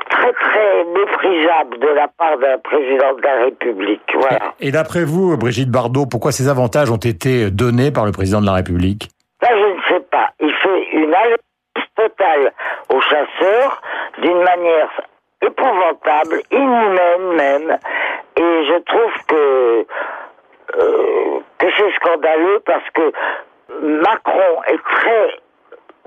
très 0.09 0.33
très 0.33 0.83
méprisable 0.85 1.79
de 1.79 1.87
la 1.87 2.07
part 2.07 2.37
d'un 2.37 2.57
président 2.59 3.13
de 3.15 3.21
la 3.21 3.45
République. 3.45 4.01
Et 4.59 4.71
d'après 4.71 5.03
vous, 5.03 5.37
Brigitte 5.37 5.69
Bardot, 5.69 6.05
pourquoi 6.05 6.31
ces 6.31 6.49
avantages 6.49 6.89
ont 6.91 6.97
été 6.97 7.51
donnés 7.51 7.91
par 7.91 8.05
le 8.05 8.11
président 8.11 8.41
de 8.41 8.45
la 8.45 8.53
République 8.53 9.09
Là, 9.41 9.49
je 9.51 9.75
ne 9.75 9.81
sais 9.89 10.05
pas. 10.09 10.29
Il 10.39 10.52
une 10.91 11.13
alerte 11.13 11.41
totale 11.96 12.51
aux 12.89 13.01
chasseurs 13.01 13.82
d'une 14.20 14.41
manière 14.43 14.89
épouvantable, 15.41 16.41
inhumaine 16.51 17.36
même. 17.36 17.77
Et 18.38 18.65
je 18.65 18.79
trouve 18.84 19.25
que 19.27 19.86
euh, 20.79 21.39
que 21.60 21.67
c'est 21.77 21.91
scandaleux 21.96 22.62
parce 22.65 22.89
que 22.91 23.12
Macron 23.82 24.63
est 24.67 24.84
très 24.84 25.38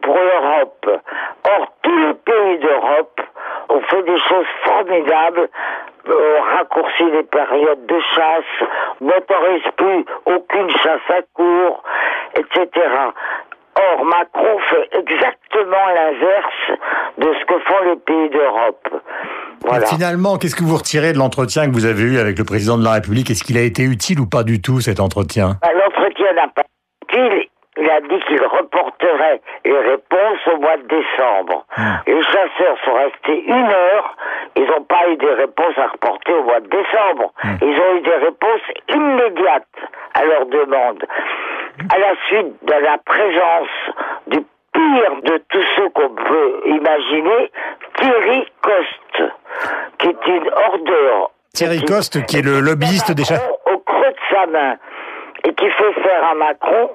pour 0.03 0.17
l'Europe. 0.17 1.03
Or, 1.45 1.73
tous 1.83 1.97
les 1.99 2.15
pays 2.15 2.59
d'Europe 2.59 3.21
ont 3.69 3.81
fait 3.83 4.03
des 4.03 4.19
choses 4.19 4.47
formidables, 4.65 5.49
ont 6.09 6.43
raccourci 6.57 7.05
les 7.11 7.23
périodes 7.25 7.87
de 7.87 8.01
chasse, 8.15 8.69
n'autorisent 9.01 9.73
plus 9.77 10.05
aucune 10.27 10.71
chasse 10.71 11.11
à 11.11 11.23
court, 11.35 11.83
etc. 12.35 12.69
Or, 13.97 14.05
Macron 14.05 14.59
fait 14.71 14.99
exactement 14.99 15.87
l'inverse 15.95 16.81
de 17.19 17.35
ce 17.35 17.45
que 17.47 17.59
font 17.61 17.85
les 17.85 17.97
pays 17.97 18.31
d'Europe. 18.31 18.89
Voilà. 19.65 19.87
finalement, 19.87 20.37
qu'est-ce 20.37 20.55
que 20.55 20.63
vous 20.63 20.77
retirez 20.77 21.13
de 21.13 21.19
l'entretien 21.19 21.67
que 21.67 21.73
vous 21.73 21.87
avez 21.87 22.03
eu 22.03 22.19
avec 22.19 22.39
le 22.39 22.45
président 22.45 22.79
de 22.79 22.85
la 22.85 22.93
République? 22.93 23.31
Est-ce 23.31 23.43
qu'il 23.43 23.59
a 23.59 23.63
été 23.63 23.83
utile 23.83 24.21
ou 24.21 24.27
pas 24.27 24.45
du 24.45 24.61
tout 24.61 24.81
cet 24.81 25.01
entretien? 25.01 25.59
Bah, 25.63 25.71
L'entretien 25.73 26.33
n'a 26.35 26.49
pas 26.49 26.63
été 27.09 27.21
utile. 27.21 27.49
Il 27.79 27.91
a 27.91 28.01
dit 28.01 28.21
qu'il 28.27 28.43
reporterait 28.43 29.41
les 29.65 29.79
réponses 29.79 30.41
au 30.51 30.59
mois 30.61 30.77
de 30.79 30.87
décembre. 30.89 31.67
Hmm. 31.77 31.97
Les 32.07 32.23
chasseurs 32.23 32.79
sont 32.85 32.95
restés 32.95 33.45
une 33.47 33.71
heure. 33.71 34.17
Ils 34.57 34.65
n'ont 34.65 34.85
pas 34.85 35.09
eu 35.11 35.17
des 35.17 35.35
réponses 35.35 35.77
à 35.77 35.89
reporter 35.89 36.33
au 36.33 36.45
mois 36.45 36.61
de 36.61 36.69
décembre. 36.69 37.33
Hmm. 37.45 37.57
Ils 37.61 37.79
ont 37.79 37.97
eu 37.97 38.01
des 38.01 38.17
réponses 38.25 38.67
immédiates 38.89 39.77
à 40.15 40.25
leur 40.25 40.47
demande. 40.47 41.05
À 41.91 41.99
la 41.99 42.15
suite 42.29 42.55
de 42.63 42.73
la 42.73 42.99
présence 43.05 43.69
du 44.29 44.39
pire 44.73 45.23
de 45.25 45.43
tous 45.49 45.65
ceux 45.77 45.89
qu'on 45.91 46.09
peut 46.09 46.63
imaginer, 46.67 47.51
Thierry 47.99 48.47
Coste, 48.63 49.33
qui 49.99 50.09
est 50.09 50.27
une 50.27 50.51
ordure. 50.71 51.31
Thierry 51.55 51.83
Coste, 51.85 52.25
qui 52.27 52.39
est 52.39 52.43
le 52.43 52.61
lobbyiste 52.61 53.13
des 53.13 53.25
chasseurs. 53.25 53.59
Au 53.67 53.79
creux 53.79 54.11
de 54.11 54.35
sa 54.35 54.47
main, 54.47 54.77
et 55.45 55.55
qui 55.55 55.65
fait 55.65 56.03
faire 56.03 56.25
à 56.31 56.35
Macron 56.35 56.91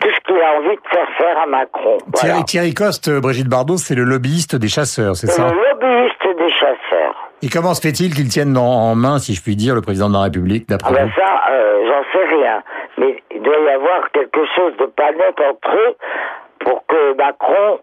tout 0.00 0.08
ce 0.08 0.20
qu'il 0.26 0.40
a 0.40 0.58
envie 0.58 0.76
de 0.76 0.88
faire 0.90 1.08
faire 1.16 1.40
à 1.40 1.46
Macron. 1.46 1.98
Thierry, 2.14 2.44
Thierry 2.44 2.74
Coste, 2.74 3.10
Brigitte 3.20 3.48
Bardot, 3.48 3.76
c'est 3.76 3.94
le 3.94 4.04
lobbyiste 4.04 4.56
des 4.56 4.68
chasseurs, 4.68 5.16
c'est 5.16 5.28
ça 5.28 5.48
Le 5.50 5.54
lobbyiste 5.54 6.38
des 6.38 6.50
chasseurs. 6.50 7.28
Et 7.42 7.48
comment 7.48 7.74
se 7.74 7.80
fait-il 7.80 8.14
qu'il 8.14 8.28
tienne 8.28 8.56
en 8.56 8.94
main, 8.96 9.18
si 9.18 9.34
je 9.34 9.42
puis 9.42 9.54
dire, 9.54 9.74
le 9.74 9.80
président 9.80 10.08
de 10.08 10.14
la 10.14 10.22
République, 10.22 10.68
d'après 10.68 10.92
ah 10.92 11.04
ben 11.04 11.10
Ça, 11.14 11.52
euh, 11.52 11.86
j'en 11.86 12.02
sais 12.12 12.34
rien. 12.34 12.62
Mais 12.98 13.22
il 13.38 13.44
doit 13.44 13.60
y 13.60 13.68
avoir 13.68 14.10
quelque 14.10 14.44
chose 14.56 14.76
de 14.78 14.86
pas 14.86 15.12
net 15.12 15.40
entre 15.40 15.76
eux 15.76 15.96
pour 16.58 16.84
que 16.86 17.14
Macron 17.14 17.78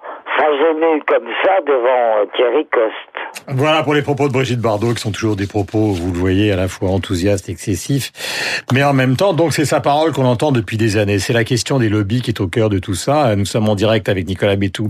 comme 1.08 1.28
ça 1.44 1.62
devant 1.66 2.22
euh, 2.22 2.26
Thierry 2.36 2.66
Coste. 2.72 3.58
Voilà 3.58 3.84
pour 3.84 3.94
les 3.94 4.02
propos 4.02 4.28
de 4.28 4.34
Brigitte 4.34 4.60
Bardot, 4.60 4.94
qui 4.94 5.02
sont 5.02 5.12
toujours 5.12 5.36
des 5.36 5.48
propos, 5.48 5.92
vous 5.92 6.12
le 6.12 6.18
voyez, 6.18 6.52
à 6.52 6.56
la 6.56 6.68
fois 6.68 6.90
enthousiastes, 6.90 7.50
excessifs, 7.50 8.12
mais 8.74 8.84
en 8.84 8.94
même 8.94 9.16
temps, 9.16 9.34
donc 9.34 9.54
c'est 9.54 9.66
sa 9.66 9.80
parole 9.80 10.12
qu'on 10.12 10.26
entend 10.26 10.52
depuis 10.52 10.78
des 10.78 10.98
années. 10.98 11.20
C'est 11.20 11.34
la 11.34 11.44
question 11.44 11.80
des 11.80 11.90
lobbies 11.90 12.22
qui 12.22 12.32
est 12.32 12.42
au 12.42 12.48
cœur 12.48 12.70
de 12.70 12.80
tout 12.80 12.96
ça. 12.96 13.36
Nous 13.36 13.46
sommes 13.46 13.70
en 13.70 13.76
direct 13.76 14.10
avec 14.10 14.28
Nicolas 14.28 14.56
Bétou 14.56 14.90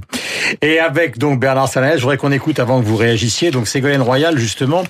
et 0.61 0.79
avec 0.79 1.17
donc 1.17 1.39
Bernard 1.39 1.67
Sanès. 1.67 1.97
Je 1.97 2.01
voudrais 2.01 2.17
qu'on 2.17 2.31
écoute 2.31 2.59
avant 2.59 2.79
que 2.79 2.85
vous 2.85 2.97
réagissiez. 2.97 3.51
Donc 3.51 3.67
Ségolène 3.67 4.01
Royal, 4.01 4.37
justement, 4.37 4.83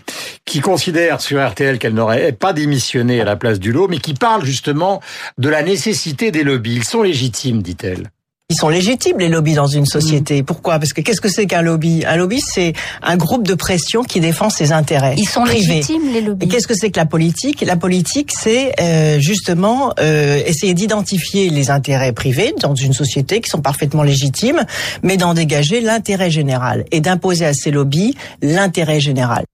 qui 0.46 0.60
considère 0.60 1.22
sur 1.22 1.46
RTL 1.46 1.80
qu'elle 1.80 1.94
n'aurait 1.94 2.32
pas 2.32 2.54
démissionné 2.54 3.22
à 3.22 3.26
la 3.26 3.36
place 3.36 3.60
du 3.60 3.72
lot, 3.72 3.88
mais 3.88 3.98
qui 3.98 4.14
parle 4.14 4.46
justement 4.46 5.02
de 5.38 5.50
la 5.50 5.64
nécessité 5.64 6.32
des 6.32 6.44
lobbies. 6.44 6.76
Ils 6.76 6.84
sont 6.84 7.02
légitimes, 7.02 7.62
dit-elle. 7.62 8.10
Ils 8.52 8.56
sont 8.56 8.70
légitimes 8.70 9.18
les 9.18 9.28
lobbies 9.28 9.56
dans 9.56 9.66
une 9.66 9.88
société. 9.88 10.44
Mm. 10.44 10.46
Pourquoi? 10.46 10.78
Parce 10.78 10.94
que 10.94 11.02
qu'est-ce 11.02 11.20
que 11.20 11.30
c'est 11.30 11.48
qu'un 11.48 11.64
lobby? 11.64 12.04
Un 12.06 12.16
lobby, 12.16 12.40
c'est 12.42 12.74
un 13.02 13.18
groupe 13.18 13.48
de 13.48 13.56
pression 13.56 14.04
qui 14.04 14.20
défend 14.20 14.52
ses 14.52 14.72
intérêts. 14.72 15.16
Ils 15.18 15.28
sont 15.28 15.46
légitimes 15.46 16.14
les 16.14 16.22
lobbies. 16.22 16.48
Qu'est-ce 16.48 16.68
que 16.68 16.76
c'est 16.76 16.92
que 16.92 17.00
la 17.00 17.08
politique? 17.08 17.62
La 17.62 17.76
politique, 17.76 18.32
c'est 18.32 18.80
euh, 18.80 19.20
justement 19.20 19.94
euh, 20.00 20.44
essayer 20.46 20.76
d'identifier 20.76 21.50
les 21.50 21.72
intérêts 21.72 22.14
privés 22.14 22.54
dans 22.62 22.76
une 22.76 22.94
société 22.94 23.42
qui 23.42 23.50
sont 23.50 23.62
parfaitement 23.62 24.04
légitimes, 24.04 24.64
mais 25.02 25.18
d'en 25.18 25.34
dégager 25.34 25.82
l'intérêt 25.82 26.30
général 26.30 26.86
et 26.92 27.02
d'imposer 27.02 27.48
à 27.48 27.54
ces 27.54 27.72
lobbies 27.72 28.16
l'intérêt 28.44 29.00
général. 29.00 29.46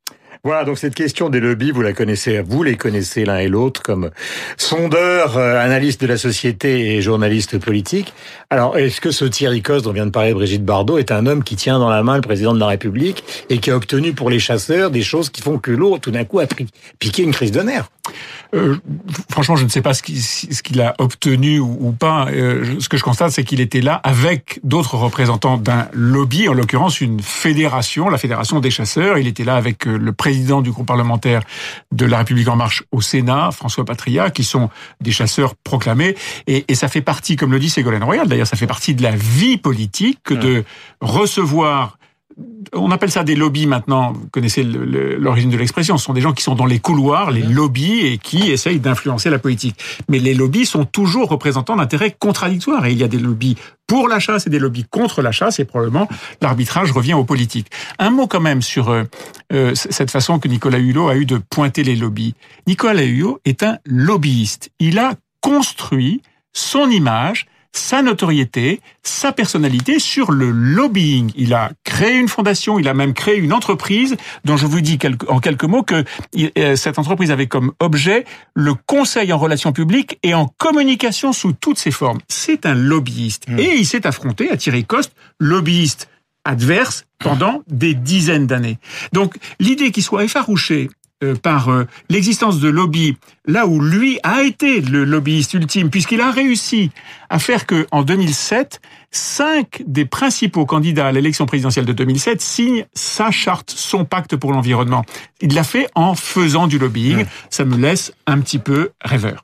Voilà, 0.43 0.63
donc 0.63 0.79
cette 0.79 0.95
question 0.95 1.29
des 1.29 1.39
lobbies, 1.39 1.69
vous 1.69 1.83
la 1.83 1.93
connaissez, 1.93 2.41
vous 2.41 2.63
les 2.63 2.75
connaissez 2.75 3.25
l'un 3.25 3.37
et 3.37 3.47
l'autre 3.47 3.83
comme 3.83 4.09
sondeur, 4.57 5.37
euh, 5.37 5.63
analyste 5.63 6.01
de 6.01 6.07
la 6.07 6.17
société 6.17 6.95
et 6.95 7.01
journaliste 7.03 7.59
politique. 7.59 8.11
Alors, 8.49 8.75
est-ce 8.75 9.01
que 9.01 9.11
ce 9.11 9.25
Thierry 9.25 9.61
Cos 9.61 9.81
dont 9.81 9.93
vient 9.93 10.07
de 10.07 10.11
parler 10.11 10.33
Brigitte 10.33 10.65
Bardot 10.65 10.97
est 10.97 11.11
un 11.11 11.27
homme 11.27 11.43
qui 11.43 11.55
tient 11.55 11.77
dans 11.77 11.91
la 11.91 12.01
main 12.01 12.15
le 12.15 12.21
président 12.21 12.55
de 12.55 12.59
la 12.59 12.65
République 12.65 13.23
et 13.51 13.59
qui 13.59 13.69
a 13.69 13.75
obtenu 13.75 14.13
pour 14.13 14.31
les 14.31 14.39
chasseurs 14.39 14.89
des 14.89 15.03
choses 15.03 15.29
qui 15.29 15.43
font 15.43 15.59
que 15.59 15.69
l'eau, 15.69 15.99
tout 15.99 16.09
d'un 16.09 16.25
coup, 16.25 16.39
a 16.39 16.47
piqué 16.97 17.21
une 17.21 17.33
crise 17.33 17.51
de 17.51 17.61
nerfs? 17.61 17.91
Euh, 18.53 18.77
franchement, 19.29 19.55
je 19.55 19.63
ne 19.63 19.69
sais 19.69 19.81
pas 19.81 19.93
ce 19.93 20.01
qu'il 20.01 20.81
a 20.81 20.95
obtenu 20.99 21.59
ou, 21.59 21.91
pas. 21.91 22.27
Euh, 22.29 22.79
ce 22.79 22.89
que 22.89 22.97
je 22.97 23.03
constate, 23.03 23.31
c'est 23.31 23.43
qu'il 23.43 23.61
était 23.61 23.81
là 23.81 23.95
avec 24.03 24.59
d'autres 24.63 24.95
représentants 24.95 25.57
d'un 25.57 25.87
lobby, 25.93 26.49
en 26.49 26.53
l'occurrence 26.53 27.01
une 27.01 27.21
fédération, 27.21 28.09
la 28.09 28.17
fédération 28.17 28.59
des 28.59 28.71
chasseurs. 28.71 29.17
Il 29.17 29.27
était 29.27 29.43
là 29.43 29.55
avec 29.55 29.87
euh, 29.87 29.97
le 29.97 30.11
président 30.13 30.61
du 30.61 30.71
groupe 30.71 30.87
parlementaire 30.87 31.41
de 31.91 32.05
la 32.05 32.19
République 32.19 32.47
en 32.47 32.55
marche 32.55 32.83
au 32.91 33.01
Sénat, 33.01 33.51
François 33.51 33.85
Patria, 33.85 34.29
qui 34.29 34.43
sont 34.43 34.69
des 34.99 35.11
chasseurs 35.11 35.55
proclamés. 35.55 36.15
Et, 36.47 36.65
et 36.67 36.75
ça 36.75 36.87
fait 36.87 37.01
partie, 37.01 37.35
comme 37.35 37.51
le 37.51 37.59
dit 37.59 37.69
Ségolène 37.69 38.03
Royal, 38.03 38.27
d'ailleurs, 38.27 38.47
ça 38.47 38.57
fait 38.57 38.67
partie 38.67 38.95
de 38.95 39.03
la 39.03 39.15
vie 39.15 39.57
politique 39.57 40.19
que 40.23 40.33
de 40.33 40.63
recevoir 40.99 41.97
on 42.73 42.91
appelle 42.91 43.11
ça 43.11 43.23
des 43.23 43.35
lobbies 43.35 43.67
maintenant. 43.67 44.13
Vous 44.13 44.27
connaissez 44.31 44.63
l'origine 44.63 45.49
de 45.49 45.57
l'expression. 45.57 45.97
Ce 45.97 46.05
sont 46.05 46.13
des 46.13 46.21
gens 46.21 46.33
qui 46.33 46.43
sont 46.43 46.55
dans 46.55 46.65
les 46.65 46.79
couloirs, 46.79 47.31
les 47.31 47.41
lobbies, 47.41 47.99
et 48.05 48.17
qui 48.17 48.51
essayent 48.51 48.79
d'influencer 48.79 49.29
la 49.29 49.39
politique. 49.39 49.77
Mais 50.09 50.19
les 50.19 50.33
lobbies 50.33 50.65
sont 50.65 50.85
toujours 50.85 51.29
représentants 51.29 51.75
d'intérêts 51.75 52.15
contradictoires. 52.17 52.85
Et 52.85 52.91
il 52.91 52.97
y 52.97 53.03
a 53.03 53.07
des 53.07 53.19
lobbies 53.19 53.57
pour 53.87 54.07
la 54.07 54.19
chasse 54.19 54.47
et 54.47 54.49
des 54.49 54.59
lobbies 54.59 54.85
contre 54.89 55.21
la 55.21 55.31
chasse. 55.31 55.59
Et 55.59 55.65
probablement 55.65 56.07
l'arbitrage 56.41 56.91
revient 56.91 57.13
aux 57.13 57.25
politiques. 57.25 57.67
Un 57.99 58.09
mot 58.09 58.27
quand 58.27 58.39
même 58.39 58.61
sur 58.61 58.89
euh, 58.89 59.03
euh, 59.51 59.75
cette 59.75 60.11
façon 60.11 60.39
que 60.39 60.47
Nicolas 60.47 60.79
Hulot 60.79 61.09
a 61.09 61.15
eu 61.15 61.25
de 61.25 61.37
pointer 61.37 61.83
les 61.83 61.95
lobbies. 61.95 62.35
Nicolas 62.67 63.03
Hulot 63.03 63.41
est 63.43 63.63
un 63.63 63.77
lobbyiste. 63.85 64.69
Il 64.79 64.97
a 64.97 65.15
construit 65.41 66.21
son 66.53 66.89
image 66.89 67.47
sa 67.73 68.01
notoriété, 68.01 68.81
sa 69.03 69.31
personnalité 69.31 69.99
sur 69.99 70.31
le 70.31 70.51
lobbying. 70.51 71.31
Il 71.35 71.53
a 71.53 71.71
créé 71.83 72.17
une 72.17 72.27
fondation, 72.27 72.79
il 72.79 72.87
a 72.87 72.93
même 72.93 73.13
créé 73.13 73.37
une 73.37 73.53
entreprise 73.53 74.17
dont 74.45 74.57
je 74.57 74.65
vous 74.65 74.81
dis 74.81 74.99
en 75.27 75.39
quelques 75.39 75.63
mots 75.63 75.83
que 75.83 76.03
euh, 76.57 76.75
cette 76.75 76.99
entreprise 76.99 77.31
avait 77.31 77.47
comme 77.47 77.71
objet 77.79 78.25
le 78.53 78.73
conseil 78.73 79.31
en 79.31 79.37
relations 79.37 79.71
publiques 79.71 80.19
et 80.23 80.33
en 80.33 80.47
communication 80.57 81.33
sous 81.33 81.53
toutes 81.53 81.79
ses 81.79 81.91
formes. 81.91 82.19
C'est 82.27 82.65
un 82.65 82.75
lobbyiste. 82.75 83.47
Hmm. 83.47 83.59
Et 83.59 83.75
il 83.75 83.85
s'est 83.85 84.05
affronté 84.05 84.49
à 84.49 84.57
Thierry 84.57 84.83
Coste, 84.83 85.13
lobbyiste 85.39 86.09
adverse 86.43 87.05
pendant 87.19 87.61
des 87.67 87.93
dizaines 87.93 88.47
d'années. 88.47 88.79
Donc 89.13 89.35
l'idée 89.59 89.91
qu'il 89.91 90.03
soit 90.03 90.23
effarouché 90.23 90.89
euh, 91.23 91.35
par 91.35 91.69
euh, 91.69 91.85
l'existence 92.09 92.59
de 92.59 92.67
lobby 92.67 93.15
là 93.45 93.67
où 93.67 93.81
lui 93.81 94.19
a 94.23 94.43
été 94.43 94.81
le 94.81 95.03
lobbyiste 95.03 95.53
ultime 95.53 95.89
puisqu'il 95.89 96.21
a 96.21 96.31
réussi 96.31 96.91
à 97.29 97.39
faire 97.39 97.65
que 97.65 97.87
en 97.91 98.03
2007 98.03 98.81
cinq 99.11 99.83
des 99.85 100.05
principaux 100.05 100.65
candidats 100.65 101.07
à 101.07 101.11
l'élection 101.11 101.45
présidentielle 101.45 101.85
de 101.85 101.93
2007 101.93 102.41
signent 102.41 102.85
sa 102.93 103.29
charte, 103.29 103.71
son 103.75 104.05
pacte 104.05 104.35
pour 104.37 104.53
l'environnement. 104.53 105.03
Il 105.41 105.53
l'a 105.53 105.63
fait 105.63 105.87
en 105.95 106.15
faisant 106.15 106.67
du 106.67 106.79
lobbying. 106.79 107.25
Ça 107.49 107.65
me 107.65 107.75
laisse 107.75 108.13
un 108.25 108.39
petit 108.39 108.59
peu 108.59 108.91
rêveur. 109.03 109.43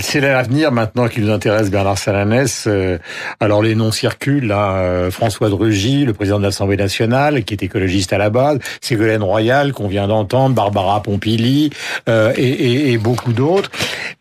c'est 0.00 0.20
l'avenir 0.20 0.72
maintenant 0.72 1.06
qui 1.06 1.20
nous 1.20 1.30
intéresse, 1.30 1.70
Bernard 1.70 1.98
Salanès. 1.98 2.64
Euh, 2.66 2.98
alors 3.40 3.62
les 3.62 3.74
noms 3.74 3.92
circulent, 3.92 4.46
là, 4.46 4.76
euh, 4.76 5.10
François 5.10 5.48
de 5.48 5.54
Rugy, 5.54 6.04
le 6.04 6.12
président 6.12 6.38
de 6.38 6.44
l'Assemblée 6.44 6.76
nationale, 6.76 7.44
qui 7.44 7.54
est 7.54 7.62
écologiste 7.62 8.12
à 8.12 8.18
la 8.18 8.30
base, 8.30 8.58
Ségolène 8.80 9.22
Royal, 9.22 9.72
qu'on 9.72 9.88
vient 9.88 10.08
d'entendre, 10.08 10.54
Barbara 10.54 11.02
Pompili, 11.02 11.70
euh, 12.08 12.32
et, 12.36 12.92
et, 12.92 12.98
beaucoup 12.98 13.32
d'autres. 13.34 13.70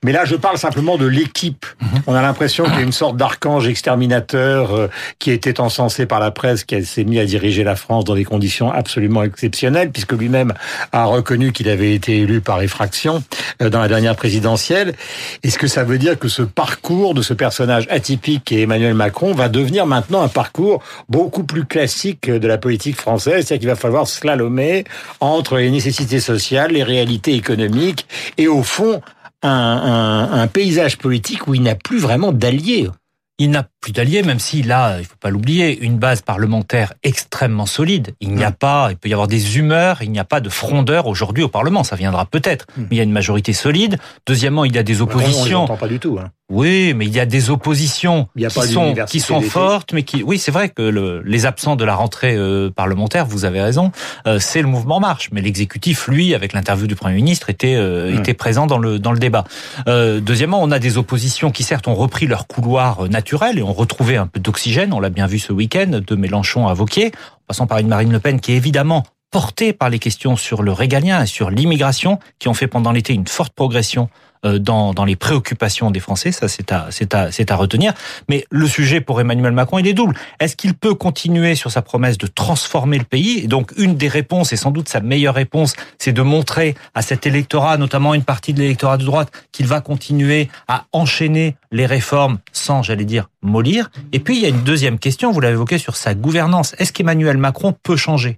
Mais 0.03 0.11
là, 0.11 0.25
je 0.25 0.35
parle 0.35 0.57
simplement 0.57 0.97
de 0.97 1.05
l'équipe. 1.05 1.65
Mhm. 1.81 1.87
On 2.07 2.15
a 2.15 2.21
l'impression 2.21 2.65
qu'il 2.65 2.75
y 2.75 2.79
a 2.79 2.81
une 2.81 2.91
sorte 2.91 3.15
d'archange 3.15 3.67
exterminateur 3.67 4.75
euh, 4.75 4.87
qui 5.19 5.31
était 5.31 5.59
encensé 5.59 6.05
par 6.05 6.19
la 6.19 6.31
presse, 6.31 6.63
qui 6.63 6.83
s'est 6.83 7.05
mis 7.05 7.19
à 7.19 7.25
diriger 7.25 7.63
la 7.63 7.75
France 7.75 8.03
dans 8.03 8.15
des 8.15 8.25
conditions 8.25 8.71
absolument 8.71 9.23
exceptionnelles, 9.23 9.91
puisque 9.91 10.13
lui-même 10.13 10.53
a 10.91 11.05
reconnu 11.05 11.51
qu'il 11.53 11.69
avait 11.69 11.93
été 11.93 12.19
élu 12.19 12.41
par 12.41 12.61
effraction 12.61 13.23
euh, 13.61 13.69
dans 13.69 13.79
la 13.79 13.87
dernière 13.87 14.15
présidentielle. 14.15 14.93
Est-ce 15.43 15.57
que 15.57 15.67
ça 15.67 15.83
veut 15.83 15.97
dire 15.97 16.19
que 16.19 16.27
ce 16.27 16.41
parcours 16.41 17.13
de 17.13 17.21
ce 17.21 17.33
personnage 17.33 17.87
atypique 17.89 18.43
qui 18.43 18.57
est 18.57 18.61
Emmanuel 18.63 18.93
Macron 18.93 19.33
va 19.33 19.47
devenir 19.47 19.85
maintenant 19.85 20.21
un 20.21 20.27
parcours 20.27 20.83
beaucoup 21.07 21.43
plus 21.43 21.65
classique 21.65 22.29
de 22.29 22.47
la 22.47 22.57
politique 22.57 22.97
française? 22.97 23.45
C'est-à-dire 23.45 23.59
qu'il 23.59 23.69
va 23.69 23.75
falloir 23.75 24.07
slalomer 24.07 24.83
entre 25.19 25.57
les 25.57 25.71
nécessités 25.71 26.19
sociales, 26.19 26.71
les 26.71 26.83
réalités 26.83 27.33
économiques 27.33 28.05
et 28.37 28.47
au 28.47 28.63
fond 28.63 29.01
un, 29.43 30.47
paysage 30.47 30.97
politique 30.97 31.47
où 31.47 31.55
il 31.55 31.63
n'a 31.63 31.75
plus 31.75 31.99
vraiment 31.99 32.31
d'alliés. 32.31 32.89
Il 33.39 33.49
n'a 33.51 33.67
plus 33.83 33.91
d'alliés, 33.91 34.23
même 34.23 34.39
s'il 34.39 34.71
a, 34.71 34.99
il 34.99 35.05
faut 35.05 35.17
pas 35.19 35.29
l'oublier, 35.29 35.77
une 35.83 35.97
base 35.97 36.21
parlementaire 36.21 36.93
extrêmement 37.03 37.65
solide. 37.65 38.15
Il 38.21 38.31
n'y 38.31 38.45
a 38.45 38.51
pas, 38.51 38.87
il 38.91 38.95
peut 38.95 39.09
y 39.09 39.13
avoir 39.13 39.27
des 39.27 39.57
humeurs, 39.57 40.01
il 40.01 40.09
n'y 40.09 40.19
a 40.19 40.23
pas 40.23 40.39
de 40.39 40.47
frondeur 40.47 41.05
aujourd'hui 41.05 41.43
au 41.43 41.49
Parlement. 41.49 41.83
Ça 41.83 41.97
viendra 41.97 42.25
peut-être, 42.25 42.65
hmm. 42.77 42.81
mais 42.83 42.87
il 42.91 42.97
y 42.97 43.01
a 43.01 43.03
une 43.03 43.11
majorité 43.11 43.51
solide. 43.51 43.97
Deuxièmement, 44.25 44.63
il 44.63 44.73
y 44.73 44.77
a 44.77 44.83
des 44.83 45.01
oppositions. 45.01 45.65
On 45.69 45.75
pas 45.75 45.89
du 45.89 45.99
tout. 45.99 46.17
Hein. 46.17 46.31
Oui, 46.49 46.93
mais 46.93 47.05
il 47.05 47.13
y 47.13 47.19
a 47.19 47.25
des 47.25 47.49
oppositions 47.49 48.27
qui, 48.37 48.49
sont, 48.49 48.93
qui 49.07 49.19
sont 49.19 49.41
fortes, 49.41 49.91
mais 49.91 50.03
qui, 50.03 50.23
oui, 50.23 50.37
c'est 50.37 50.51
vrai 50.51 50.69
que 50.69 50.83
le, 50.83 51.21
les 51.25 51.45
absents 51.45 51.75
de 51.75 51.83
la 51.83 51.95
rentrée 51.95 52.35
euh, 52.35 52.69
parlementaire, 52.69 53.25
vous 53.25 53.45
avez 53.45 53.59
raison, 53.59 53.91
euh, 54.27 54.39
c'est 54.39 54.61
le 54.61 54.67
mouvement 54.67 54.99
marche. 54.99 55.29
Mais 55.31 55.41
l'exécutif, 55.41 56.07
lui, 56.07 56.35
avec 56.35 56.53
l'interview 56.53 56.85
du 56.85 56.95
premier 56.95 57.15
ministre, 57.15 57.49
était 57.49 57.75
euh, 57.75 58.11
hmm. 58.11 58.19
était 58.19 58.33
présent 58.35 58.67
dans 58.67 58.77
le 58.77 58.99
dans 58.99 59.11
le 59.11 59.19
débat. 59.19 59.45
deuxièmement, 59.87 60.61
on 60.61 60.69
a 60.71 60.79
des 60.79 60.97
oppositions 60.97 61.49
qui 61.49 61.63
certes 61.63 61.87
ont 61.87 61.95
repris 61.95 62.27
leur 62.27 62.45
couloir 62.45 63.09
naturel 63.09 63.57
et 63.57 63.63
ont 63.63 63.72
retrouvé 63.73 64.17
un 64.17 64.27
peu 64.27 64.39
d'oxygène. 64.39 64.93
On 64.93 64.99
l'a 64.99 65.09
bien 65.09 65.27
vu 65.27 65.39
ce 65.39 65.51
week-end, 65.51 66.01
de 66.05 66.15
Mélenchon 66.15 66.67
à 66.67 66.73
Vauquier, 66.73 67.07
en 67.07 67.47
passant 67.47 67.67
par 67.67 67.79
une 67.79 67.87
Marine 67.87 68.11
Le 68.11 68.19
Pen 68.19 68.39
qui 68.39 68.53
évidemment 68.53 69.03
porté 69.33 69.73
par 69.73 69.89
les 69.89 69.97
questions 69.97 70.37
sur 70.37 70.61
le 70.61 70.71
régalien 70.71 71.23
et 71.23 71.25
sur 71.25 71.49
l'immigration, 71.49 72.19
qui 72.37 72.47
ont 72.49 72.53
fait 72.53 72.67
pendant 72.67 72.91
l'été 72.91 73.13
une 73.13 73.27
forte 73.27 73.53
progression 73.53 74.07
euh, 74.45 74.59
dans, 74.59 74.93
dans 74.93 75.05
les 75.05 75.15
préoccupations 75.15 75.89
des 75.89 75.99
Français. 75.99 76.31
Ça, 76.31 76.47
c'est 76.47 76.71
à, 76.71 76.87
c'est 76.91 77.15
à, 77.15 77.31
c'est 77.31 77.49
à 77.49 77.55
retenir. 77.55 77.93
Mais 78.29 78.45
le 78.51 78.67
sujet 78.67 79.01
pour 79.01 79.19
Emmanuel 79.19 79.53
Macron, 79.53 79.79
il 79.79 79.87
est 79.87 79.93
double. 79.93 80.15
Est-ce 80.39 80.55
qu'il 80.55 80.75
peut 80.75 80.93
continuer 80.93 81.55
sur 81.55 81.71
sa 81.71 81.81
promesse 81.81 82.19
de 82.19 82.27
transformer 82.27 82.99
le 82.99 83.05
pays? 83.05 83.39
Et 83.39 83.47
donc, 83.47 83.71
une 83.75 83.95
des 83.95 84.07
réponses, 84.07 84.53
et 84.53 84.55
sans 84.55 84.69
doute 84.69 84.87
sa 84.87 84.99
meilleure 84.99 85.33
réponse, 85.33 85.73
c'est 85.97 86.13
de 86.13 86.21
montrer 86.21 86.75
à 86.93 87.01
cet 87.01 87.25
électorat, 87.25 87.77
notamment 87.77 88.13
une 88.13 88.23
partie 88.23 88.53
de 88.53 88.59
l'électorat 88.59 88.97
de 88.97 89.05
droite, 89.05 89.31
qu'il 89.51 89.65
va 89.65 89.81
continuer 89.81 90.49
à 90.67 90.85
enchaîner 90.91 91.55
les 91.71 91.87
réformes 91.87 92.37
sans, 92.51 92.83
j'allais 92.83 93.05
dire, 93.05 93.29
mollir. 93.41 93.89
Et 94.11 94.19
puis, 94.19 94.35
il 94.37 94.43
y 94.43 94.45
a 94.45 94.49
une 94.49 94.63
deuxième 94.63 94.99
question, 94.99 95.31
vous 95.31 95.39
l'avez 95.39 95.55
évoqué, 95.55 95.79
sur 95.79 95.95
sa 95.95 96.13
gouvernance. 96.13 96.75
Est-ce 96.77 96.93
qu'Emmanuel 96.93 97.37
Macron 97.37 97.73
peut 97.81 97.97
changer? 97.97 98.37